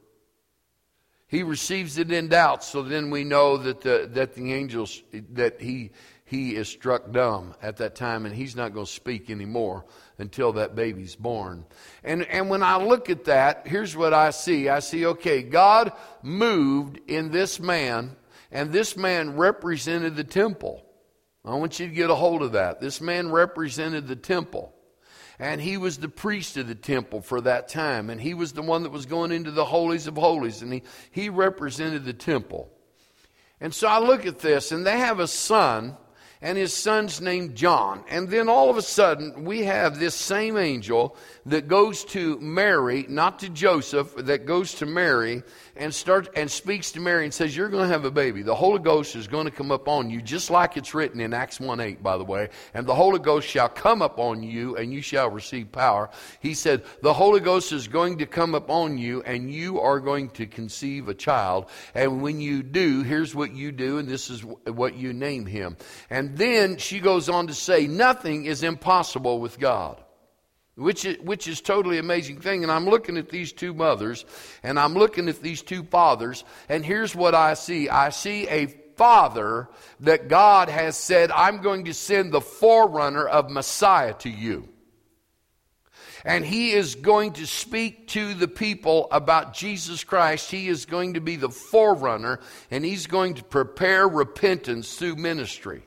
He 1.28 1.44
receives 1.44 1.98
it 1.98 2.12
in 2.12 2.28
doubt, 2.28 2.64
so 2.64 2.84
then 2.84 3.10
we 3.10 3.24
know 3.24 3.58
that 3.58 3.82
the, 3.82 4.08
that 4.14 4.36
the 4.36 4.54
angels, 4.54 5.02
that 5.32 5.60
he, 5.60 5.90
he 6.26 6.56
is 6.56 6.70
struck 6.70 7.12
dumb 7.12 7.56
at 7.62 7.78
that 7.78 7.96
time 7.96 8.28
and 8.28 8.36
he's 8.36 8.56
not 8.56 8.74
going 8.74 8.86
to 8.86 8.92
speak 8.92 9.32
anymore 9.32 9.84
until 10.20 10.54
that 10.54 10.76
baby's 10.76 11.16
born. 11.16 11.66
And, 12.04 12.24
and 12.28 12.50
when 12.52 12.62
I 12.62 12.78
look 12.78 13.10
at 13.10 13.26
that, 13.26 13.68
here's 13.68 13.96
what 13.96 14.14
I 14.14 14.30
see. 14.30 14.70
I 14.70 14.80
see, 14.80 15.08
okay, 15.08 15.42
God 15.42 15.92
moved 16.22 17.00
in 17.08 17.32
this 17.32 17.60
man 17.60 18.16
and 18.54 18.72
this 18.72 18.96
man 18.96 19.36
represented 19.36 20.16
the 20.16 20.24
temple. 20.24 20.86
I 21.44 21.56
want 21.56 21.80
you 21.80 21.88
to 21.88 21.94
get 21.94 22.12
a 22.12 22.16
hold 22.16 22.44
of 22.44 22.54
that. 22.54 22.80
This 22.80 23.02
man 23.02 23.32
represented 23.32 24.08
the 24.08 24.16
temple. 24.16 24.74
And 25.40 25.60
he 25.60 25.78
was 25.78 25.98
the 25.98 26.08
priest 26.08 26.56
of 26.58 26.68
the 26.68 26.76
temple 26.76 27.22
for 27.22 27.42
that 27.42 27.68
time. 27.68 28.12
And 28.12 28.22
he 28.22 28.36
was 28.36 28.54
the 28.54 28.62
one 28.62 28.84
that 28.84 28.92
was 28.92 29.08
going 29.08 29.32
into 29.32 29.50
the 29.50 29.66
holies 29.66 30.06
of 30.06 30.16
holies. 30.16 30.62
And 30.62 30.72
he, 30.72 30.84
he 31.12 31.30
represented 31.30 32.06
the 32.06 32.14
temple. 32.14 32.72
And 33.60 33.74
so 33.74 33.88
I 33.88 34.00
look 34.00 34.26
at 34.28 34.40
this, 34.40 34.72
and 34.72 34.86
they 34.86 35.00
have 35.00 35.20
a 35.20 35.28
son 35.28 35.98
and 36.44 36.58
his 36.58 36.74
son's 36.74 37.22
named 37.22 37.56
John. 37.56 38.04
And 38.10 38.30
then 38.30 38.50
all 38.50 38.70
of 38.70 38.76
a 38.76 38.82
sudden, 38.82 39.46
we 39.46 39.64
have 39.64 39.98
this 39.98 40.14
same 40.14 40.58
angel 40.58 41.16
that 41.46 41.70
goes 41.70 42.04
to 42.06 42.38
Mary, 42.40 43.06
not 43.08 43.40
to 43.40 43.50
Joseph, 43.50 44.14
that 44.18 44.46
goes 44.46 44.76
to 44.76 44.86
Mary 44.86 45.44
and 45.76 45.94
starts 45.94 46.30
and 46.36 46.52
speaks 46.52 46.92
to 46.92 47.00
Mary 47.00 47.24
and 47.24 47.34
says, 47.34 47.56
You're 47.56 47.70
going 47.70 47.88
to 47.88 47.94
have 47.94 48.06
a 48.06 48.12
baby. 48.12 48.44
The 48.44 48.54
Holy 48.54 48.80
Ghost 48.80 49.16
is 49.16 49.28
going 49.28 49.46
to 49.46 49.52
come 49.52 49.72
up 49.72 49.88
on 49.88 50.10
you, 50.10 50.22
just 50.22 50.50
like 50.50 50.78
it's 50.78 50.94
written 50.94 51.20
in 51.20 51.34
Acts 51.34 51.60
1 51.60 51.80
8, 51.80 52.04
by 52.04 52.18
the 52.18 52.24
way. 52.24 52.50
And 52.74 52.86
the 52.86 52.94
Holy 52.94 53.20
Ghost 53.20 53.48
shall 53.48 53.70
come 53.70 54.02
up 54.02 54.20
on 54.20 54.44
you, 54.44 54.76
and 54.76 54.94
you 54.94 55.02
shall 55.02 55.30
receive 55.30 55.72
power. 55.72 56.10
He 56.42 56.54
said, 56.54 56.84
The 57.02 57.14
Holy 57.14 57.40
Ghost 57.40 57.72
is 57.72 57.88
going 57.88 58.18
to 58.20 58.26
come 58.26 58.54
up 58.54 58.70
on 58.70 58.98
you, 58.98 59.24
and 59.24 59.52
you 59.52 59.80
are 59.80 60.00
going 60.00 60.30
to 60.32 60.46
conceive 60.46 61.08
a 61.08 61.14
child. 61.14 61.68
And 61.96 62.22
when 62.22 62.42
you 62.42 62.64
do, 62.64 63.02
here's 63.02 63.34
what 63.34 63.54
you 63.54 63.72
do, 63.72 63.98
and 63.98 64.08
this 64.08 64.30
is 64.30 64.44
what 64.44 64.96
you 64.96 65.14
name 65.14 65.46
him. 65.46 65.78
And 66.10 66.33
then 66.38 66.78
she 66.78 67.00
goes 67.00 67.30
on 67.30 67.48
to 67.48 67.54
say, 67.54 67.88
Nothing 67.88 68.46
is 68.46 68.64
impossible 68.64 69.40
with 69.40 69.60
God. 69.60 70.02
which 70.76 71.06
is, 71.06 71.20
which 71.20 71.48
is 71.48 71.62
totally 71.62 71.98
amazing 71.98 72.40
thing. 72.40 72.64
And 72.64 72.72
I'm 72.72 72.86
looking 72.86 73.18
at 73.18 73.30
these 73.30 73.52
two 73.52 73.74
mothers 73.74 74.26
and 74.64 74.80
I'm 74.80 74.94
looking 74.94 75.30
at 75.30 75.42
these 75.42 75.62
two 75.62 75.84
fathers, 75.84 76.44
and 76.70 76.86
here's 76.86 77.16
what 77.16 77.36
I 77.36 77.54
see 77.54 77.90
I 77.90 78.10
see 78.10 78.48
a 78.48 78.68
father 78.96 79.70
that 80.02 80.28
God 80.28 80.70
has 80.70 80.98
said, 80.98 81.32
I'm 81.32 81.62
going 81.62 81.86
to 81.86 81.94
send 81.94 82.32
the 82.32 82.42
forerunner 82.42 83.28
of 83.28 83.50
Messiah 83.50 84.14
to 84.20 84.30
you. 84.30 84.70
And 86.26 86.46
he 86.46 86.72
is 86.72 86.96
going 86.96 87.34
to 87.34 87.46
speak 87.46 88.08
to 88.10 88.34
the 88.34 88.48
people 88.48 89.10
about 89.12 89.54
Jesus 89.54 90.06
Christ. 90.06 90.50
He 90.50 90.70
is 90.70 90.86
going 90.86 91.16
to 91.16 91.22
be 91.22 91.36
the 91.36 91.50
forerunner 91.50 92.40
and 92.72 92.86
he's 92.86 93.08
going 93.08 93.34
to 93.36 93.44
prepare 93.44 94.08
repentance 94.08 94.96
through 94.96 95.18
ministry. 95.18 95.84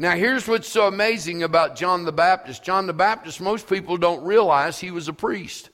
Now, 0.00 0.12
here's 0.12 0.48
what's 0.48 0.66
so 0.66 0.86
amazing 0.86 1.42
about 1.42 1.76
John 1.76 2.06
the 2.06 2.10
Baptist. 2.10 2.62
John 2.62 2.86
the 2.86 2.94
Baptist, 2.94 3.38
most 3.38 3.68
people 3.68 3.98
don't 3.98 4.24
realize 4.24 4.78
he 4.78 4.90
was 4.90 5.08
a 5.08 5.12
priest. 5.12 5.68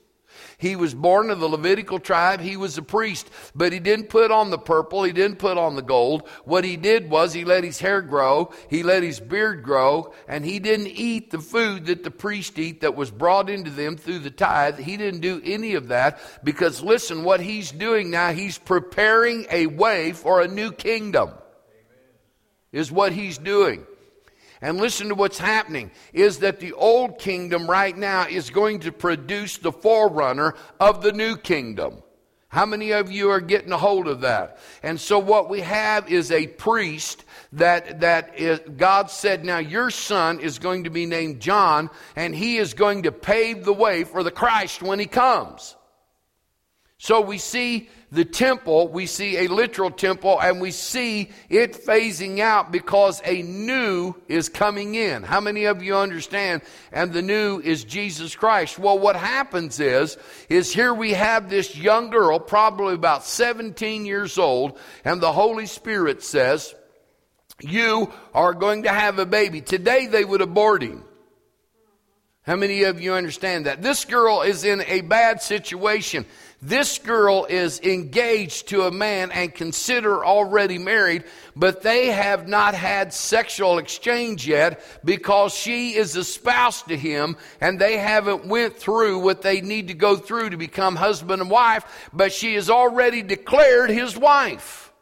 He 0.59 0.75
was 0.75 0.97
born 0.97 1.30
of 1.30 1.38
the 1.38 1.49
Levitical 1.49 2.00
tribe. 2.00 2.40
He 2.40 2.56
was 2.56 2.76
a 2.76 2.83
priest, 2.83 3.30
but 3.54 3.73
he 3.73 3.78
didn't 3.78 4.09
put 4.09 4.33
on 4.33 4.50
the 4.50 4.59
purple. 4.59 5.04
He 5.04 5.12
didn't 5.12 5.38
put 5.38 5.59
on 5.59 5.76
the 5.76 5.80
gold. 5.80 6.28
What 6.45 6.64
he 6.64 6.76
did 6.76 7.09
was 7.09 7.35
he 7.35 7.45
let 7.45 7.62
his 7.62 7.78
hair 7.78 8.02
grow. 8.02 8.50
He 8.68 8.83
let 8.83 9.04
his 9.04 9.21
beard 9.21 9.62
grow 9.62 10.12
and 10.26 10.45
he 10.45 10.59
didn't 10.59 10.88
eat 10.88 11.30
the 11.30 11.38
food 11.38 11.87
that 11.87 12.02
the 12.02 12.11
priest 12.11 12.59
eat 12.59 12.80
that 12.80 12.97
was 12.97 13.12
brought 13.12 13.49
into 13.49 13.71
them 13.71 13.97
through 13.97 14.18
the 14.18 14.30
tithe. 14.33 14.80
He 14.80 14.97
didn't 14.97 15.21
do 15.21 15.40
any 15.45 15.76
of 15.76 15.87
that 15.87 16.18
because 16.42 16.83
listen, 16.83 17.23
what 17.23 17.38
he's 17.38 17.71
doing 17.71 18.11
now, 18.11 18.33
he's 18.33 18.59
preparing 18.59 19.47
a 19.52 19.68
way 19.68 20.11
for 20.11 20.40
a 20.40 20.49
new 20.49 20.73
kingdom 20.73 21.30
is 22.73 22.90
what 22.90 23.12
he's 23.12 23.38
doing. 23.38 23.87
And 24.60 24.78
listen 24.78 25.08
to 25.08 25.14
what's 25.14 25.38
happening 25.38 25.90
is 26.12 26.38
that 26.38 26.60
the 26.60 26.72
old 26.72 27.18
kingdom 27.18 27.68
right 27.68 27.96
now 27.96 28.26
is 28.26 28.50
going 28.50 28.80
to 28.80 28.92
produce 28.92 29.58
the 29.58 29.72
forerunner 29.72 30.54
of 30.80 31.02
the 31.02 31.12
new 31.12 31.36
kingdom. 31.36 32.02
How 32.48 32.64
many 32.64 32.92
of 32.92 33.12
you 33.12 33.30
are 33.30 33.40
getting 33.40 33.72
a 33.72 33.76
hold 33.76 34.08
of 34.08 34.22
that? 34.22 34.58
And 34.82 34.98
so 34.98 35.18
what 35.18 35.50
we 35.50 35.60
have 35.60 36.10
is 36.10 36.30
a 36.30 36.46
priest 36.46 37.25
that, 37.52 38.00
that 38.00 38.38
is, 38.38 38.60
God 38.78 39.10
said, 39.10 39.44
now 39.44 39.58
your 39.58 39.90
son 39.90 40.40
is 40.40 40.58
going 40.58 40.84
to 40.84 40.90
be 40.90 41.04
named 41.04 41.40
John 41.40 41.90
and 42.14 42.34
he 42.34 42.56
is 42.56 42.72
going 42.72 43.02
to 43.02 43.12
pave 43.12 43.64
the 43.64 43.75
way 43.75 44.04
for 44.04 44.22
the 44.22 44.30
Christ 44.30 44.80
when 44.80 44.98
he 44.98 45.06
comes. 45.06 45.75
So 47.06 47.20
we 47.20 47.38
see 47.38 47.88
the 48.10 48.25
temple, 48.25 48.88
we 48.88 49.06
see 49.06 49.36
a 49.36 49.46
literal 49.46 49.92
temple, 49.92 50.40
and 50.40 50.60
we 50.60 50.72
see 50.72 51.30
it 51.48 51.86
phasing 51.86 52.40
out 52.40 52.72
because 52.72 53.22
a 53.25 53.42
new 53.42 54.16
is 54.26 54.48
coming 54.48 54.96
in. 54.96 55.22
How 55.22 55.40
many 55.40 55.66
of 55.66 55.84
you 55.84 55.94
understand? 55.94 56.62
And 56.90 57.12
the 57.12 57.22
new 57.22 57.60
is 57.60 57.84
Jesus 57.84 58.34
Christ. 58.34 58.76
Well, 58.76 58.98
what 58.98 59.14
happens 59.14 59.78
is, 59.78 60.18
is 60.48 60.75
here 60.75 60.92
we 60.92 61.12
have 61.12 61.48
this 61.48 61.76
young 61.76 62.10
girl, 62.10 62.40
probably 62.40 62.94
about 62.94 63.25
17 63.25 64.04
years 64.04 64.36
old, 64.36 64.76
and 65.04 65.20
the 65.20 65.32
Holy 65.32 65.66
Spirit 65.66 66.25
says, 66.25 66.75
you 67.60 68.12
are 68.34 68.52
going 68.52 68.82
to 68.82 68.92
have 68.92 69.20
a 69.20 69.26
baby. 69.26 69.60
Today 69.60 70.08
they 70.08 70.25
would 70.25 70.40
abort 70.40 70.82
him. 70.82 71.04
How 72.46 72.54
many 72.54 72.84
of 72.84 73.00
you 73.00 73.12
understand 73.14 73.66
that? 73.66 73.82
This 73.82 74.04
girl 74.04 74.42
is 74.42 74.62
in 74.62 74.80
a 74.82 75.00
bad 75.00 75.42
situation. 75.42 76.25
This 76.62 76.98
girl 76.98 77.46
is 77.48 77.80
engaged 77.80 78.68
to 78.68 78.82
a 78.84 78.90
man 78.90 79.30
and 79.30 79.54
consider 79.54 80.25
already 80.25 80.78
married, 80.78 81.25
but 81.54 81.82
they 81.82 82.06
have 82.06 82.48
not 82.48 82.75
had 82.75 83.12
sexual 83.12 83.76
exchange 83.76 84.46
yet 84.48 84.80
because 85.04 85.54
she 85.54 85.94
is 85.94 86.16
a 86.16 86.25
spouse 86.25 86.82
to 86.84 86.96
him 86.96 87.36
and 87.60 87.78
they 87.78 87.98
haven't 87.98 88.46
went 88.46 88.76
through 88.76 89.18
what 89.18 89.42
they 89.42 89.60
need 89.60 89.88
to 89.88 89.94
go 89.94 90.16
through 90.16 90.50
to 90.50 90.56
become 90.56 90.96
husband 90.96 91.42
and 91.42 91.50
wife, 91.50 92.08
but 92.14 92.32
she 92.32 92.54
is 92.54 92.70
already 92.70 93.22
declared 93.22 93.90
his 93.90 94.16
wife. 94.16 94.92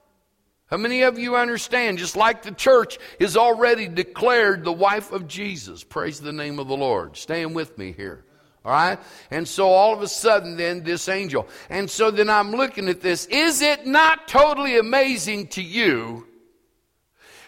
How 0.66 0.76
many 0.76 1.02
of 1.02 1.20
you 1.20 1.36
understand? 1.36 1.98
Just 1.98 2.16
like 2.16 2.42
the 2.42 2.50
church 2.50 2.98
is 3.20 3.36
already 3.36 3.86
declared 3.86 4.64
the 4.64 4.72
wife 4.72 5.12
of 5.12 5.28
Jesus. 5.28 5.84
Praise 5.84 6.18
the 6.18 6.32
name 6.32 6.58
of 6.58 6.66
the 6.66 6.76
Lord. 6.76 7.16
Staying 7.16 7.54
with 7.54 7.78
me 7.78 7.92
here. 7.92 8.24
All 8.64 8.72
right? 8.72 8.98
And 9.30 9.46
so 9.46 9.68
all 9.68 9.92
of 9.92 10.00
a 10.00 10.08
sudden, 10.08 10.56
then, 10.56 10.84
this 10.84 11.08
angel. 11.08 11.46
And 11.68 11.90
so 11.90 12.10
then 12.10 12.30
I'm 12.30 12.52
looking 12.52 12.88
at 12.88 13.02
this. 13.02 13.26
Is 13.26 13.60
it 13.60 13.86
not 13.86 14.26
totally 14.26 14.78
amazing 14.78 15.48
to 15.48 15.62
you 15.62 16.26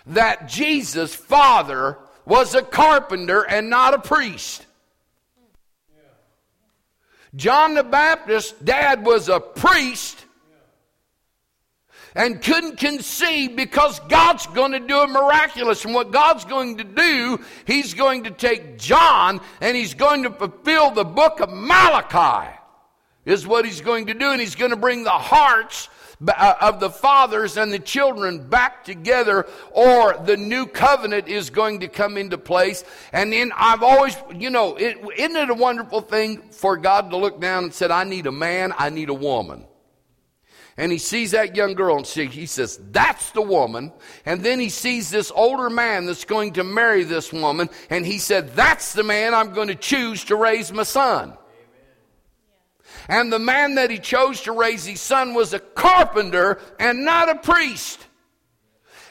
that 0.06 0.48
Jesus' 0.48 1.14
father 1.14 1.98
was 2.26 2.54
a 2.54 2.62
carpenter 2.62 3.42
and 3.42 3.70
not 3.70 3.94
a 3.94 3.98
priest? 3.98 4.66
John 7.34 7.74
the 7.74 7.84
Baptist's 7.84 8.52
dad 8.52 9.04
was 9.04 9.28
a 9.28 9.40
priest 9.40 10.25
and 12.16 12.42
couldn't 12.42 12.78
conceive 12.78 13.54
because 13.54 14.00
God's 14.08 14.46
going 14.48 14.72
to 14.72 14.80
do 14.80 14.98
a 14.98 15.06
miraculous. 15.06 15.84
And 15.84 15.94
what 15.94 16.10
God's 16.10 16.46
going 16.46 16.78
to 16.78 16.84
do, 16.84 17.38
He's 17.66 17.92
going 17.94 18.24
to 18.24 18.30
take 18.30 18.78
John 18.78 19.40
and 19.60 19.76
He's 19.76 19.94
going 19.94 20.22
to 20.22 20.30
fulfill 20.30 20.90
the 20.90 21.04
book 21.04 21.40
of 21.40 21.50
Malachi, 21.52 22.58
is 23.26 23.46
what 23.46 23.66
He's 23.66 23.82
going 23.82 24.06
to 24.06 24.14
do. 24.14 24.30
And 24.30 24.40
He's 24.40 24.54
going 24.54 24.70
to 24.70 24.76
bring 24.76 25.04
the 25.04 25.10
hearts 25.10 25.90
uh, 26.26 26.54
of 26.62 26.80
the 26.80 26.88
fathers 26.88 27.58
and 27.58 27.70
the 27.70 27.78
children 27.78 28.48
back 28.48 28.82
together, 28.82 29.46
or 29.72 30.16
the 30.24 30.38
new 30.38 30.64
covenant 30.64 31.28
is 31.28 31.50
going 31.50 31.80
to 31.80 31.88
come 31.88 32.16
into 32.16 32.38
place. 32.38 32.82
And 33.12 33.30
then 33.30 33.52
I've 33.54 33.82
always, 33.82 34.16
you 34.34 34.48
know, 34.48 34.76
is 34.76 34.94
isn't 35.18 35.36
it 35.36 35.50
a 35.50 35.54
wonderful 35.54 36.00
thing 36.00 36.48
for 36.50 36.78
God 36.78 37.10
to 37.10 37.18
look 37.18 37.42
down 37.42 37.64
and 37.64 37.74
said, 37.74 37.90
I 37.90 38.04
need 38.04 38.26
a 38.26 38.32
man, 38.32 38.72
I 38.78 38.88
need 38.88 39.10
a 39.10 39.14
woman 39.14 39.66
and 40.76 40.92
he 40.92 40.98
sees 40.98 41.30
that 41.30 41.56
young 41.56 41.74
girl 41.74 41.96
and 41.96 42.06
he 42.06 42.46
says, 42.46 42.78
That's 42.90 43.30
the 43.30 43.42
woman. 43.42 43.92
And 44.26 44.42
then 44.42 44.60
he 44.60 44.68
sees 44.68 45.10
this 45.10 45.32
older 45.34 45.70
man 45.70 46.06
that's 46.06 46.24
going 46.24 46.54
to 46.54 46.64
marry 46.64 47.02
this 47.02 47.32
woman, 47.32 47.70
and 47.88 48.04
he 48.04 48.18
said, 48.18 48.54
That's 48.54 48.92
the 48.92 49.02
man 49.02 49.34
I'm 49.34 49.54
going 49.54 49.68
to 49.68 49.74
choose 49.74 50.24
to 50.24 50.36
raise 50.36 50.72
my 50.72 50.82
son. 50.82 51.36
And 53.08 53.32
the 53.32 53.38
man 53.38 53.76
that 53.76 53.90
he 53.90 53.98
chose 53.98 54.42
to 54.42 54.52
raise 54.52 54.84
his 54.84 55.00
son 55.00 55.34
was 55.34 55.52
a 55.52 55.60
carpenter 55.60 56.60
and 56.78 57.04
not 57.04 57.28
a 57.28 57.36
priest. 57.36 58.05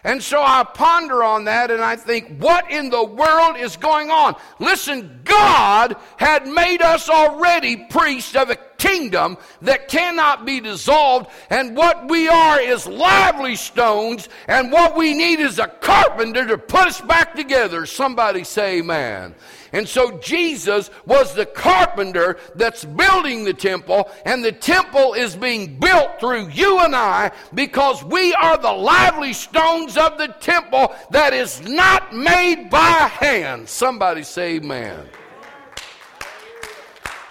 And 0.05 0.21
so 0.21 0.39
I 0.39 0.63
ponder 0.63 1.23
on 1.23 1.45
that 1.45 1.71
and 1.71 1.81
I 1.81 1.95
think, 1.95 2.37
what 2.37 2.69
in 2.69 2.91
the 2.91 3.03
world 3.03 3.57
is 3.57 3.75
going 3.75 4.11
on? 4.11 4.35
Listen, 4.59 5.19
God 5.23 5.95
had 6.17 6.47
made 6.47 6.83
us 6.83 7.09
already 7.09 7.75
priests 7.89 8.35
of 8.35 8.51
a 8.51 8.55
kingdom 8.77 9.35
that 9.63 9.87
cannot 9.87 10.45
be 10.45 10.59
dissolved, 10.59 11.31
and 11.49 11.75
what 11.75 12.07
we 12.07 12.27
are 12.27 12.61
is 12.61 12.85
lively 12.85 13.55
stones, 13.55 14.29
and 14.47 14.71
what 14.71 14.95
we 14.95 15.15
need 15.15 15.39
is 15.39 15.57
a 15.57 15.65
carpenter 15.67 16.45
to 16.45 16.57
put 16.59 16.87
us 16.87 17.01
back 17.01 17.33
together. 17.33 17.87
Somebody 17.87 18.43
say 18.43 18.77
amen. 18.79 19.33
And 19.75 19.89
so 19.89 20.17
Jesus 20.19 20.89
was 21.05 21.33
the 21.33 21.45
carpenter 21.45 22.37
that's 22.55 22.85
building 22.85 23.43
the 23.43 23.53
temple, 23.53 24.09
and 24.23 24.41
the 24.41 24.53
temple 24.53 25.15
is 25.15 25.35
being 25.35 25.77
built 25.77 26.17
through 26.17 26.47
you 26.47 26.79
and 26.79 26.95
I 26.95 27.33
because 27.53 28.01
we 28.01 28.33
are 28.35 28.57
the 28.57 28.71
lively 28.71 29.33
stones 29.33 29.97
of 29.97 30.17
the 30.17 30.29
temple 30.39 30.95
that 31.11 31.33
is 31.33 31.61
not 31.67 32.15
made 32.15 32.69
by 32.69 32.79
hand. 33.19 33.67
Somebody 33.67 34.23
say 34.23 34.55
amen. 34.55 35.09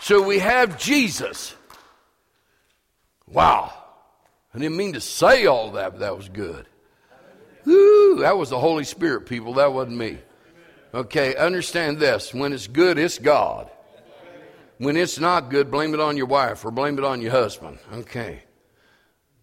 So 0.02 0.20
we 0.20 0.38
have 0.38 0.78
Jesus. 0.78 1.56
Wow. 3.26 3.72
I 4.54 4.58
didn't 4.58 4.76
mean 4.76 4.92
to 4.92 5.00
say 5.00 5.46
all 5.46 5.70
that, 5.70 5.92
but 5.92 6.00
that 6.00 6.14
was 6.14 6.28
good. 6.28 6.66
Ooh, 7.66 8.18
that 8.20 8.36
was 8.36 8.50
the 8.50 8.60
Holy 8.60 8.84
Spirit, 8.84 9.24
people. 9.24 9.54
That 9.54 9.72
wasn't 9.72 9.96
me. 9.96 10.18
Okay, 10.94 11.34
understand 11.34 11.98
this. 11.98 12.32
When 12.32 12.52
it's 12.52 12.68
good, 12.68 12.98
it's 12.98 13.18
God. 13.18 13.68
When 14.78 14.96
it's 14.96 15.18
not 15.18 15.50
good, 15.50 15.68
blame 15.70 15.92
it 15.92 15.98
on 15.98 16.16
your 16.16 16.26
wife 16.26 16.64
or 16.64 16.70
blame 16.70 16.98
it 16.98 17.04
on 17.04 17.20
your 17.20 17.32
husband. 17.32 17.78
Okay. 17.92 18.44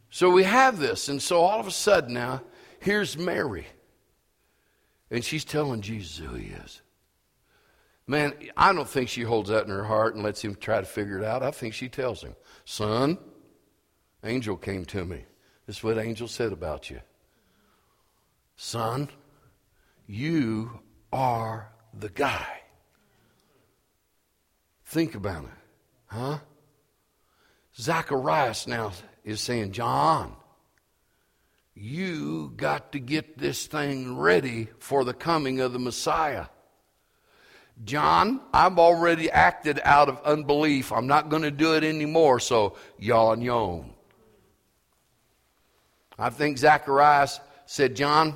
So 0.09 0.29
we 0.29 0.43
have 0.43 0.79
this. 0.79 1.09
And 1.09 1.21
so 1.21 1.41
all 1.41 1.59
of 1.59 1.67
a 1.67 1.71
sudden 1.71 2.13
now, 2.13 2.41
here's 2.79 3.17
Mary. 3.17 3.67
And 5.09 5.25
she's 5.25 5.43
telling 5.43 5.81
Jesus 5.81 6.17
who 6.17 6.35
he 6.35 6.47
is. 6.47 6.81
Man, 8.07 8.33
I 8.55 8.71
don't 8.71 8.87
think 8.87 9.09
she 9.09 9.23
holds 9.23 9.49
that 9.49 9.65
in 9.65 9.69
her 9.71 9.83
heart 9.83 10.15
and 10.15 10.23
lets 10.23 10.41
him 10.41 10.55
try 10.55 10.79
to 10.79 10.85
figure 10.85 11.17
it 11.17 11.23
out. 11.23 11.43
I 11.43 11.51
think 11.51 11.73
she 11.73 11.89
tells 11.89 12.21
him, 12.21 12.35
Son, 12.63 13.17
angel 14.23 14.55
came 14.55 14.85
to 14.85 15.03
me. 15.03 15.25
This 15.65 15.77
is 15.77 15.83
what 15.83 15.97
angel 15.97 16.29
said 16.29 16.53
about 16.53 16.89
you. 16.89 17.01
Son, 18.55 19.09
you 20.07 20.79
are 21.11 21.71
the 21.93 22.09
guy. 22.09 22.61
Think 24.85 25.15
about 25.15 25.45
it, 25.45 25.49
huh? 26.07 26.39
Zacharias 27.77 28.67
now 28.67 28.91
is 29.23 29.39
saying, 29.39 29.71
John, 29.71 30.35
you 31.73 32.53
got 32.55 32.91
to 32.91 32.99
get 32.99 33.37
this 33.37 33.65
thing 33.67 34.17
ready 34.17 34.67
for 34.79 35.05
the 35.05 35.13
coming 35.13 35.61
of 35.61 35.71
the 35.73 35.79
Messiah. 35.79 36.47
John, 37.83 38.41
I've 38.53 38.77
already 38.77 39.31
acted 39.31 39.79
out 39.83 40.09
of 40.09 40.21
unbelief. 40.23 40.91
I'm 40.91 41.07
not 41.07 41.29
going 41.29 41.43
to 41.43 41.51
do 41.51 41.75
it 41.75 41.83
anymore, 41.83 42.39
so 42.39 42.75
yawn 42.99 43.41
yawn. 43.41 43.93
I 46.19 46.29
think 46.29 46.57
Zacharias 46.57 47.39
said, 47.65 47.95
John, 47.95 48.35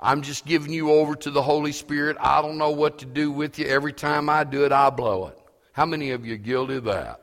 I'm 0.00 0.22
just 0.22 0.46
giving 0.46 0.72
you 0.72 0.90
over 0.90 1.14
to 1.14 1.30
the 1.30 1.42
Holy 1.42 1.72
Spirit. 1.72 2.16
I 2.18 2.40
don't 2.40 2.56
know 2.56 2.70
what 2.70 2.98
to 2.98 3.06
do 3.06 3.30
with 3.30 3.58
you. 3.58 3.66
Every 3.66 3.92
time 3.92 4.30
I 4.30 4.44
do 4.44 4.64
it, 4.64 4.72
I 4.72 4.88
blow 4.88 5.26
it. 5.26 5.38
How 5.72 5.84
many 5.84 6.10
of 6.12 6.24
you 6.24 6.34
are 6.34 6.38
guilty 6.38 6.76
of 6.76 6.84
that? 6.84 7.20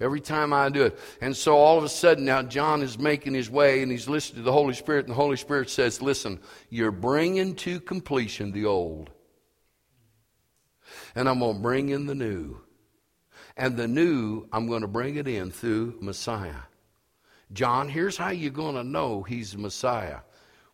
Every 0.00 0.20
time 0.20 0.52
I 0.52 0.68
do 0.68 0.84
it. 0.84 0.98
And 1.20 1.36
so 1.36 1.56
all 1.56 1.76
of 1.76 1.82
a 1.82 1.88
sudden 1.88 2.24
now 2.24 2.42
John 2.42 2.82
is 2.82 2.96
making 2.96 3.34
his 3.34 3.50
way 3.50 3.82
and 3.82 3.90
he's 3.90 4.08
listening 4.08 4.36
to 4.36 4.44
the 4.44 4.52
Holy 4.52 4.74
Spirit, 4.74 5.06
and 5.06 5.10
the 5.10 5.16
Holy 5.16 5.36
Spirit 5.36 5.68
says, 5.68 6.00
Listen, 6.00 6.38
you're 6.70 6.92
bringing 6.92 7.56
to 7.56 7.80
completion 7.80 8.52
the 8.52 8.64
old. 8.66 9.10
And 11.16 11.28
I'm 11.28 11.40
going 11.40 11.56
to 11.56 11.62
bring 11.62 11.88
in 11.88 12.06
the 12.06 12.14
new. 12.14 12.60
And 13.56 13.76
the 13.76 13.88
new, 13.88 14.46
I'm 14.52 14.68
going 14.68 14.82
to 14.82 14.88
bring 14.88 15.16
it 15.16 15.26
in 15.26 15.50
through 15.50 15.98
Messiah. 16.00 16.62
John, 17.52 17.88
here's 17.88 18.16
how 18.16 18.28
you're 18.28 18.52
going 18.52 18.76
to 18.76 18.84
know 18.84 19.24
he's 19.24 19.56
Messiah. 19.56 20.18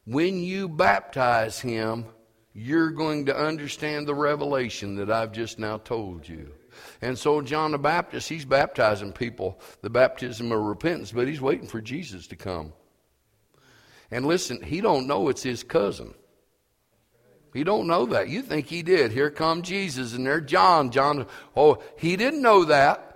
When 0.05 0.43
you 0.43 0.69
baptize 0.69 1.61
him, 1.61 2.07
you're 2.53 2.90
going 2.90 3.27
to 3.27 3.37
understand 3.37 4.07
the 4.07 4.14
revelation 4.14 4.97
that 4.97 5.11
I've 5.11 5.33
just 5.33 5.59
now 5.59 5.79
told 5.79 6.29
you. 6.29 6.53
And 7.01 7.19
so 7.19 7.40
John 7.40 7.73
the 7.73 7.79
Baptist, 7.79 8.29
he's 8.29 8.45
baptizing 8.45 9.12
people, 9.12 9.61
the 9.81 9.90
baptism 9.90 10.53
of 10.53 10.61
repentance, 10.61 11.12
but 11.12 11.29
he's 11.29 11.40
waiting 11.40 11.67
for 11.67 11.81
Jesus 11.81 12.27
to 12.29 12.37
come. 12.37 12.73
And 14.11 14.27
listen, 14.27 14.62
he 14.62 14.81
don't 14.81 15.07
know 15.07 15.29
it's 15.29 15.43
his 15.43 15.62
cousin. 15.62 16.14
He 17.53 17.64
don't 17.64 17.87
know 17.87 18.07
that. 18.07 18.29
You 18.29 18.43
think 18.43 18.67
he 18.67 18.83
did. 18.83 19.12
Here 19.12 19.31
come 19.31 19.62
Jesus 19.62 20.14
and 20.14 20.27
there 20.27 20.40
John. 20.40 20.90
John, 20.90 21.27
oh, 21.57 21.83
he 21.97 22.17
didn't 22.17 22.43
know 22.43 22.64
that. 22.64 23.14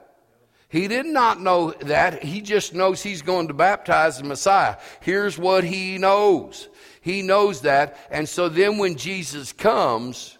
He 0.69 0.87
did 0.87 1.07
not 1.07 1.41
know 1.41 1.73
that. 1.81 2.23
He 2.23 2.41
just 2.41 2.75
knows 2.75 3.03
he's 3.03 3.23
going 3.23 3.49
to 3.49 3.55
baptize 3.55 4.19
the 4.19 4.25
Messiah. 4.25 4.77
Here's 5.01 5.39
what 5.39 5.65
he 5.65 5.99
knows. 5.99 6.69
He 7.09 7.23
knows 7.23 7.63
that. 7.63 7.97
And 8.11 8.29
so 8.29 8.49
then 8.49 8.79
when 8.79 8.97
Jesus 8.97 9.53
comes, 9.53 10.39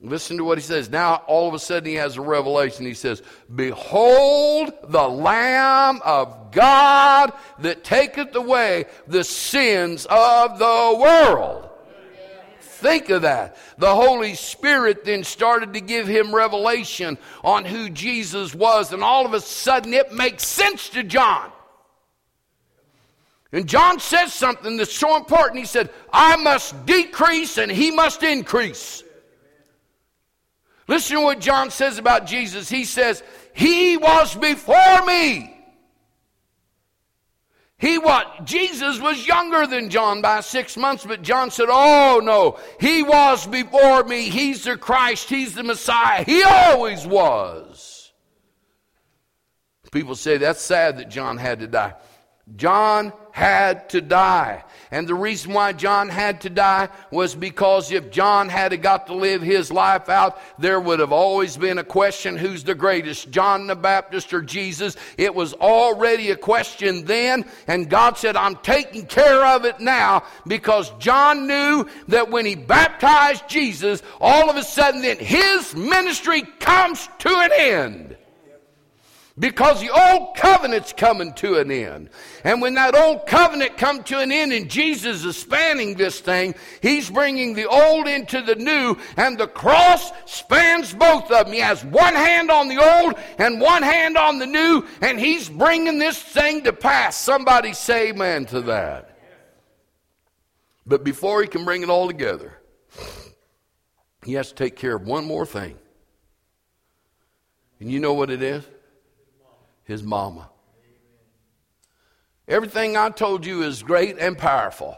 Listen 0.00 0.36
to 0.36 0.44
what 0.44 0.58
he 0.58 0.62
says. 0.62 0.88
Now, 0.88 1.24
all 1.26 1.48
of 1.48 1.54
a 1.54 1.58
sudden, 1.58 1.88
he 1.88 1.96
has 1.96 2.16
a 2.16 2.20
revelation. 2.20 2.86
He 2.86 2.94
says, 2.94 3.20
Behold 3.52 4.72
the 4.84 5.08
Lamb 5.08 6.00
of 6.04 6.52
God 6.52 7.32
that 7.58 7.82
taketh 7.82 8.32
away 8.36 8.84
the 9.08 9.24
sins 9.24 10.06
of 10.08 10.60
the 10.60 10.98
world. 11.00 11.68
Think 12.60 13.10
of 13.10 13.22
that. 13.22 13.56
The 13.78 13.92
Holy 13.92 14.34
Spirit 14.34 15.04
then 15.04 15.24
started 15.24 15.74
to 15.74 15.80
give 15.80 16.06
him 16.06 16.32
revelation 16.32 17.18
on 17.42 17.64
who 17.64 17.90
Jesus 17.90 18.54
was, 18.54 18.92
and 18.92 19.02
all 19.02 19.26
of 19.26 19.34
a 19.34 19.40
sudden 19.40 19.92
it 19.92 20.12
makes 20.12 20.46
sense 20.46 20.90
to 20.90 21.02
John. 21.02 21.50
And 23.52 23.66
John 23.66 23.98
says 23.98 24.32
something 24.32 24.76
that's 24.76 24.92
so 24.92 25.16
important. 25.16 25.60
He 25.60 25.66
said, 25.66 25.90
I 26.12 26.36
must 26.36 26.84
decrease 26.84 27.56
and 27.56 27.70
he 27.72 27.90
must 27.90 28.22
increase. 28.22 29.02
Listen 30.86 31.16
to 31.16 31.22
what 31.22 31.40
John 31.40 31.70
says 31.70 31.98
about 31.98 32.26
Jesus. 32.26 32.68
He 32.68 32.84
says, 32.84 33.22
He 33.54 33.96
was 33.96 34.34
before 34.34 35.04
me. 35.06 35.54
He 37.78 37.96
what? 37.96 38.44
Jesus 38.44 38.98
was 39.00 39.24
younger 39.24 39.66
than 39.66 39.88
John 39.88 40.20
by 40.20 40.40
six 40.40 40.76
months, 40.76 41.06
but 41.06 41.22
John 41.22 41.50
said, 41.50 41.68
Oh 41.70 42.20
no, 42.22 42.58
he 42.80 43.02
was 43.02 43.46
before 43.46 44.02
me. 44.04 44.28
He's 44.28 44.64
the 44.64 44.76
Christ. 44.76 45.28
He's 45.28 45.54
the 45.54 45.62
Messiah. 45.62 46.24
He 46.24 46.42
always 46.42 47.06
was. 47.06 48.12
People 49.92 50.16
say 50.16 50.36
that's 50.36 50.60
sad 50.60 50.98
that 50.98 51.08
John 51.08 51.38
had 51.38 51.60
to 51.60 51.66
die. 51.66 51.94
John 52.56 53.12
had 53.38 53.88
to 53.90 54.00
die. 54.00 54.64
And 54.90 55.06
the 55.06 55.14
reason 55.14 55.52
why 55.52 55.72
John 55.72 56.08
had 56.08 56.40
to 56.40 56.50
die 56.50 56.88
was 57.12 57.36
because 57.36 57.92
if 57.92 58.10
John 58.10 58.48
had 58.48 58.82
got 58.82 59.06
to 59.06 59.14
live 59.14 59.42
his 59.42 59.70
life 59.70 60.08
out, 60.08 60.40
there 60.58 60.80
would 60.80 60.98
have 60.98 61.12
always 61.12 61.56
been 61.56 61.78
a 61.78 61.84
question 61.84 62.36
who's 62.36 62.64
the 62.64 62.74
greatest, 62.74 63.30
John 63.30 63.68
the 63.68 63.76
Baptist 63.76 64.34
or 64.34 64.42
Jesus? 64.42 64.96
It 65.16 65.36
was 65.36 65.54
already 65.54 66.32
a 66.32 66.36
question 66.36 67.04
then, 67.04 67.44
and 67.68 67.88
God 67.88 68.18
said, 68.18 68.34
I'm 68.34 68.56
taking 68.56 69.06
care 69.06 69.46
of 69.46 69.64
it 69.64 69.78
now 69.78 70.24
because 70.46 70.90
John 70.98 71.46
knew 71.46 71.86
that 72.08 72.30
when 72.30 72.44
he 72.44 72.56
baptized 72.56 73.48
Jesus, 73.48 74.02
all 74.20 74.50
of 74.50 74.56
a 74.56 74.64
sudden 74.64 75.02
then 75.02 75.18
his 75.18 75.76
ministry 75.76 76.42
comes 76.58 77.08
to 77.20 77.28
an 77.28 77.50
end 77.56 78.16
because 79.38 79.80
the 79.80 79.90
old 79.90 80.36
covenant's 80.36 80.92
coming 80.92 81.32
to 81.34 81.58
an 81.58 81.70
end. 81.70 82.10
And 82.44 82.60
when 82.60 82.74
that 82.74 82.94
old 82.94 83.26
covenant 83.26 83.76
come 83.76 84.02
to 84.04 84.18
an 84.18 84.32
end 84.32 84.52
and 84.52 84.68
Jesus 84.68 85.24
is 85.24 85.36
spanning 85.36 85.94
this 85.94 86.20
thing, 86.20 86.54
he's 86.82 87.08
bringing 87.08 87.54
the 87.54 87.66
old 87.66 88.08
into 88.08 88.42
the 88.42 88.56
new 88.56 88.96
and 89.16 89.38
the 89.38 89.46
cross 89.46 90.10
spans 90.26 90.92
both 90.92 91.30
of 91.30 91.46
them. 91.46 91.52
He 91.52 91.60
has 91.60 91.84
one 91.84 92.14
hand 92.14 92.50
on 92.50 92.68
the 92.68 92.78
old 92.78 93.14
and 93.38 93.60
one 93.60 93.82
hand 93.82 94.16
on 94.16 94.38
the 94.38 94.46
new 94.46 94.84
and 95.00 95.20
he's 95.20 95.48
bringing 95.48 95.98
this 95.98 96.20
thing 96.20 96.64
to 96.64 96.72
pass. 96.72 97.16
Somebody 97.16 97.74
say 97.74 98.10
amen 98.10 98.46
to 98.46 98.62
that. 98.62 99.16
But 100.84 101.04
before 101.04 101.42
he 101.42 101.48
can 101.48 101.64
bring 101.64 101.82
it 101.82 101.90
all 101.90 102.06
together, 102.06 102.58
he 104.24 104.32
has 104.34 104.48
to 104.48 104.54
take 104.54 104.74
care 104.74 104.96
of 104.96 105.06
one 105.06 105.26
more 105.26 105.46
thing. 105.46 105.76
And 107.78 107.90
you 107.92 108.00
know 108.00 108.14
what 108.14 108.30
it 108.30 108.42
is? 108.42 108.64
His 109.88 110.02
mama. 110.02 110.50
Everything 112.46 112.96
I 112.96 113.08
told 113.08 113.44
you 113.44 113.62
is 113.62 113.82
great 113.82 114.18
and 114.18 114.36
powerful. 114.36 114.96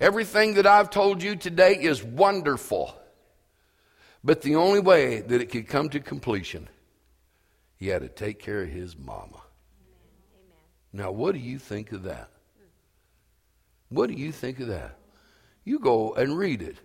Everything 0.00 0.54
that 0.54 0.66
I've 0.66 0.90
told 0.90 1.22
you 1.22 1.36
today 1.36 1.74
is 1.80 2.02
wonderful. 2.02 2.94
But 4.24 4.42
the 4.42 4.56
only 4.56 4.80
way 4.80 5.20
that 5.20 5.40
it 5.40 5.50
could 5.50 5.68
come 5.68 5.88
to 5.90 6.00
completion, 6.00 6.68
he 7.76 7.88
had 7.88 8.02
to 8.02 8.08
take 8.08 8.40
care 8.40 8.62
of 8.62 8.68
his 8.68 8.98
mama. 8.98 9.22
Amen. 9.22 9.40
Now, 10.92 11.12
what 11.12 11.32
do 11.32 11.40
you 11.40 11.58
think 11.60 11.92
of 11.92 12.02
that? 12.02 12.28
What 13.88 14.08
do 14.08 14.14
you 14.14 14.32
think 14.32 14.58
of 14.58 14.66
that? 14.66 14.98
You 15.64 15.78
go 15.78 16.14
and 16.14 16.36
read 16.36 16.60
it. 16.60 16.76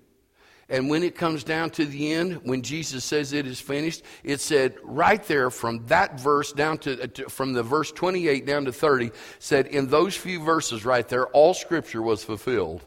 And 0.70 0.90
when 0.90 1.02
it 1.02 1.16
comes 1.16 1.46
down 1.46 1.70
to 1.72 1.86
the 1.86 2.12
end, 2.12 2.42
when 2.44 2.62
Jesus 2.62 3.06
says 3.06 3.32
it 3.32 3.48
is 3.48 3.60
finished, 3.60 4.04
it 4.24 4.42
said 4.42 4.76
right 4.84 5.24
there 5.24 5.50
from 5.50 5.86
that 5.88 6.20
verse 6.20 6.52
down 6.52 6.78
to, 6.80 7.04
uh, 7.04 7.08
to, 7.08 7.30
from 7.30 7.54
the 7.54 7.64
verse 7.64 7.92
28 7.92 8.46
down 8.46 8.66
to 8.66 8.74
30, 8.74 9.12
said 9.40 9.68
in 9.68 9.88
those 9.88 10.16
few 10.16 10.44
verses 10.44 10.84
right 10.84 11.08
there, 11.08 11.28
all 11.28 11.54
scripture 11.54 12.02
was 12.02 12.24
fulfilled. 12.24 12.86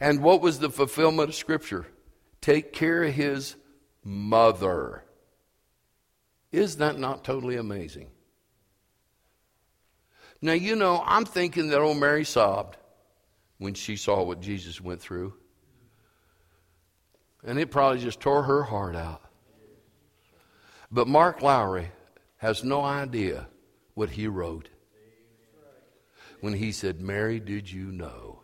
And 0.00 0.22
what 0.22 0.40
was 0.40 0.58
the 0.58 0.70
fulfillment 0.70 1.28
of 1.28 1.34
scripture? 1.34 1.86
Take 2.40 2.72
care 2.72 3.04
of 3.04 3.12
his 3.12 3.56
mother. 4.02 5.04
Is 6.52 6.78
that 6.78 6.98
not 6.98 7.22
totally 7.22 7.56
amazing? 7.56 8.08
Now, 10.40 10.52
you 10.52 10.74
know, 10.74 11.02
I'm 11.04 11.26
thinking 11.26 11.68
that 11.68 11.80
old 11.80 11.98
Mary 11.98 12.24
sobbed 12.24 12.78
when 13.58 13.74
she 13.74 13.96
saw 13.96 14.22
what 14.22 14.40
Jesus 14.40 14.80
went 14.80 15.02
through. 15.02 15.34
And 17.44 17.58
it 17.58 17.70
probably 17.70 18.00
just 18.00 18.20
tore 18.20 18.42
her 18.42 18.62
heart 18.62 18.96
out. 18.96 19.22
But 20.90 21.08
Mark 21.08 21.42
Lowry 21.42 21.90
has 22.38 22.64
no 22.64 22.82
idea 22.82 23.46
what 23.94 24.10
he 24.10 24.26
wrote 24.26 24.68
when 26.40 26.54
he 26.54 26.72
said, 26.72 27.00
Mary, 27.00 27.38
did 27.38 27.70
you 27.70 27.86
know? 27.86 28.40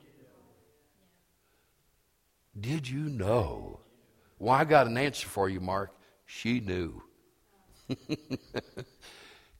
Did 2.59 2.89
you 2.89 3.09
know? 3.09 3.81
Well, 4.39 4.55
I 4.55 4.65
got 4.65 4.87
an 4.87 4.97
answer 4.97 5.27
for 5.27 5.49
you, 5.49 5.61
Mark. 5.61 5.93
She 6.25 6.61
knew. 6.61 7.03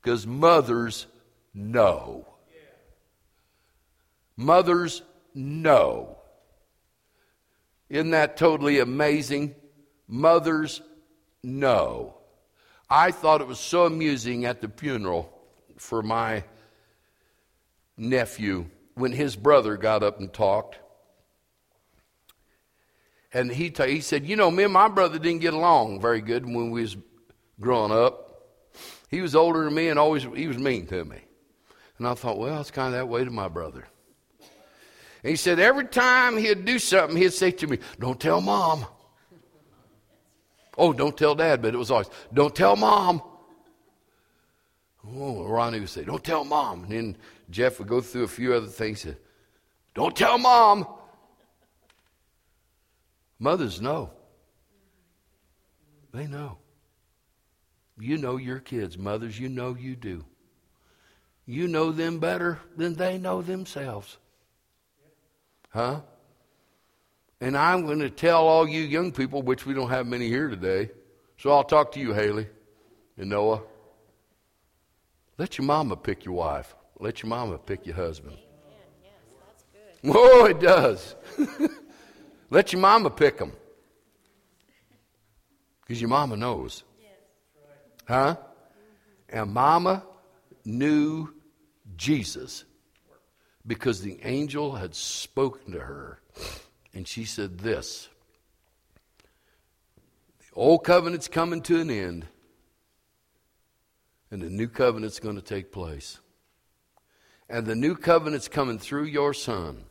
Because 0.07 0.25
mothers 0.25 1.05
know. 1.53 2.25
Mothers 4.37 5.01
know. 5.33 6.16
Isn't 7.89 8.11
that 8.11 8.37
totally 8.37 8.79
amazing? 8.79 9.55
Mothers 10.07 10.81
know. 11.43 12.15
I 12.89 13.11
thought 13.11 13.41
it 13.41 13.47
was 13.47 13.59
so 13.59 13.85
amusing 13.85 14.45
at 14.45 14.61
the 14.61 14.69
funeral 14.69 15.31
for 15.77 16.01
my 16.01 16.43
nephew 17.97 18.65
when 18.95 19.11
his 19.11 19.35
brother 19.35 19.77
got 19.77 20.03
up 20.03 20.19
and 20.19 20.31
talked. 20.31 20.79
And 23.33 23.51
he, 23.51 23.69
t- 23.69 23.91
he 23.91 24.01
said, 24.01 24.25
You 24.25 24.35
know, 24.35 24.49
me 24.49 24.63
and 24.63 24.73
my 24.73 24.87
brother 24.87 25.19
didn't 25.19 25.41
get 25.41 25.53
along 25.53 26.01
very 26.01 26.21
good 26.21 26.45
when 26.45 26.71
we 26.71 26.81
was 26.81 26.97
growing 27.59 27.91
up. 27.91 28.23
He 29.09 29.21
was 29.21 29.35
older 29.35 29.65
than 29.65 29.73
me 29.73 29.89
and 29.89 29.99
always 29.99 30.23
he 30.23 30.47
was 30.47 30.57
mean 30.57 30.87
to 30.87 31.03
me. 31.05 31.19
And 31.97 32.07
I 32.07 32.13
thought, 32.13 32.37
well, 32.37 32.61
it's 32.61 32.71
kind 32.71 32.93
of 32.93 32.99
that 32.99 33.07
way 33.07 33.23
to 33.23 33.31
my 33.31 33.47
brother. 33.47 33.87
And 35.23 35.31
he 35.31 35.35
said 35.35 35.59
every 35.59 35.85
time 35.85 36.37
he'd 36.37 36.65
do 36.65 36.79
something, 36.79 37.17
he'd 37.17 37.33
say 37.33 37.51
to 37.51 37.67
me, 37.67 37.79
Don't 37.99 38.19
tell 38.19 38.41
mom. 38.41 38.85
Oh, 40.77 40.93
don't 40.93 41.17
tell 41.17 41.33
dad, 41.33 41.61
but 41.61 41.73
it 41.73 41.77
was 41.77 41.89
always, 41.89 42.09
don't 42.31 42.55
tell 42.55 42.75
mom. 42.75 43.21
Oh, 45.15 45.43
Ronnie 45.45 45.79
would 45.79 45.89
say, 45.89 46.03
don't 46.03 46.23
tell 46.23 46.43
mom. 46.43 46.83
And 46.83 46.91
then 46.91 47.17
Jeff 47.49 47.79
would 47.79 47.87
go 47.87 48.01
through 48.01 48.23
a 48.23 48.27
few 48.27 48.53
other 48.53 48.67
things. 48.67 49.01
Say, 49.01 49.15
don't 49.93 50.15
tell 50.15 50.37
mom. 50.37 50.85
Mothers 53.39 53.81
know. 53.81 54.11
They 56.13 56.27
know. 56.27 56.57
You 57.99 58.17
know 58.17 58.37
your 58.37 58.59
kids. 58.59 58.97
Mothers, 58.97 59.39
you 59.39 59.49
know 59.49 59.75
you 59.75 59.95
do. 59.95 60.25
You 61.45 61.67
know 61.67 61.91
them 61.91 62.19
better 62.19 62.59
than 62.75 62.95
they 62.95 63.17
know 63.17 63.41
themselves. 63.41 64.17
Huh? 65.69 66.01
And 67.39 67.55
I'm 67.55 67.85
going 67.85 67.99
to 67.99 68.09
tell 68.09 68.47
all 68.47 68.67
you 68.67 68.81
young 68.81 69.11
people, 69.11 69.41
which 69.41 69.65
we 69.65 69.73
don't 69.73 69.89
have 69.89 70.07
many 70.07 70.27
here 70.27 70.47
today. 70.47 70.89
So 71.37 71.51
I'll 71.51 71.63
talk 71.63 71.91
to 71.93 71.99
you, 71.99 72.13
Haley 72.13 72.47
and 73.17 73.29
Noah. 73.29 73.61
Let 75.37 75.57
your 75.57 75.65
mama 75.65 75.95
pick 75.95 76.25
your 76.25 76.33
wife. 76.33 76.75
Let 76.99 77.21
your 77.21 77.29
mama 77.29 77.59
pick 77.59 77.85
your 77.85 77.95
husband. 77.95 78.37
Yes, 79.03 79.11
oh, 80.15 80.45
it 80.45 80.59
does. 80.59 81.15
Let 82.49 82.73
your 82.73 82.81
mama 82.81 83.11
pick 83.11 83.37
them. 83.37 83.51
Because 85.81 86.01
your 86.01 86.09
mama 86.09 86.35
knows. 86.35 86.83
Huh? 88.07 88.35
And 89.29 89.53
mama 89.53 90.03
knew 90.65 91.33
Jesus 91.95 92.63
because 93.67 94.01
the 94.01 94.17
angel 94.23 94.75
had 94.75 94.95
spoken 94.95 95.73
to 95.73 95.79
her. 95.79 96.21
And 96.93 97.07
she 97.07 97.25
said 97.25 97.59
this 97.59 98.07
The 100.39 100.55
old 100.55 100.85
covenant's 100.85 101.27
coming 101.27 101.61
to 101.63 101.81
an 101.81 101.91
end, 101.91 102.25
and 104.31 104.41
the 104.41 104.49
new 104.49 104.69
covenant's 104.69 105.19
going 105.19 105.35
to 105.35 105.41
take 105.41 105.71
place. 105.71 106.19
And 107.49 107.65
the 107.65 107.75
new 107.75 107.95
covenant's 107.95 108.49
coming 108.49 108.77
through 108.77 109.05
your 109.05 109.33
son. 109.33 109.85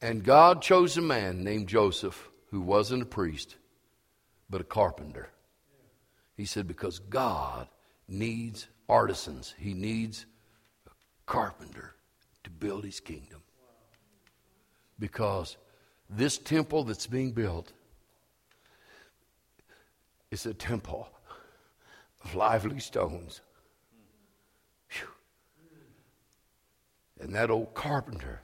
And 0.00 0.24
God 0.24 0.62
chose 0.62 0.96
a 0.96 1.02
man 1.02 1.44
named 1.44 1.68
Joseph 1.68 2.30
who 2.50 2.62
wasn't 2.62 3.02
a 3.02 3.06
priest, 3.06 3.56
but 4.48 4.62
a 4.62 4.64
carpenter. 4.64 5.28
He 6.34 6.46
said, 6.46 6.66
because 6.66 6.98
God 6.98 7.68
needs 8.08 8.68
artisans, 8.88 9.54
He 9.58 9.74
needs 9.74 10.24
a 10.86 10.90
carpenter 11.26 11.94
build 12.62 12.84
His 12.84 13.00
kingdom. 13.00 13.42
Because 14.98 15.56
this 16.08 16.38
temple 16.38 16.84
that's 16.84 17.08
being 17.08 17.32
built 17.32 17.72
is 20.30 20.46
a 20.46 20.54
temple 20.54 21.08
of 22.24 22.34
lively 22.36 22.78
stones. 22.78 23.40
Whew. 24.90 25.08
And 27.20 27.34
that 27.34 27.50
old 27.50 27.74
carpenter 27.74 28.40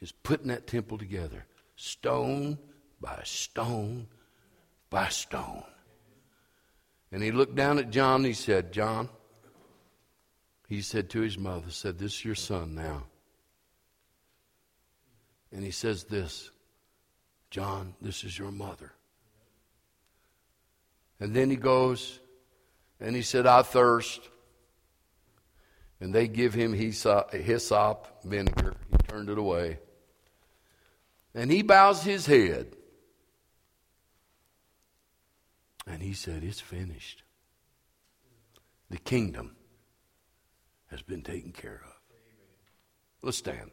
is 0.00 0.10
putting 0.10 0.48
that 0.48 0.66
temple 0.66 0.96
together, 0.96 1.44
stone 1.76 2.58
by 2.98 3.20
stone 3.24 4.06
by 4.88 5.08
stone. 5.08 5.64
And 7.12 7.22
he 7.22 7.30
looked 7.30 7.56
down 7.56 7.78
at 7.78 7.90
John 7.90 8.16
and 8.16 8.26
he 8.26 8.32
said, 8.32 8.72
John, 8.72 9.10
he 10.66 10.80
said 10.80 11.10
to 11.10 11.20
his 11.20 11.36
mother, 11.36 11.70
said, 11.70 11.98
This 11.98 12.14
is 12.14 12.24
your 12.24 12.34
son 12.34 12.74
now. 12.74 13.04
And 15.52 15.64
he 15.64 15.70
says 15.70 16.04
this, 16.04 16.50
John, 17.50 17.94
this 18.00 18.24
is 18.24 18.38
your 18.38 18.52
mother. 18.52 18.92
And 21.18 21.34
then 21.34 21.50
he 21.50 21.56
goes 21.56 22.18
and 23.00 23.16
he 23.16 23.22
said, 23.22 23.46
I 23.46 23.62
thirst. 23.62 24.20
And 26.00 26.14
they 26.14 26.28
give 26.28 26.54
him 26.54 26.72
hyssop, 26.72 28.24
vinegar. 28.24 28.74
He 28.90 28.96
turned 29.08 29.28
it 29.28 29.36
away. 29.36 29.78
And 31.34 31.50
he 31.50 31.62
bows 31.62 32.02
his 32.02 32.26
head. 32.26 32.74
And 35.86 36.02
he 36.02 36.14
said, 36.14 36.42
It's 36.42 36.60
finished. 36.60 37.22
The 38.88 38.98
kingdom 38.98 39.56
has 40.86 41.02
been 41.02 41.22
taken 41.22 41.52
care 41.52 41.82
of. 41.84 41.92
Let's 43.22 43.38
stand. 43.38 43.70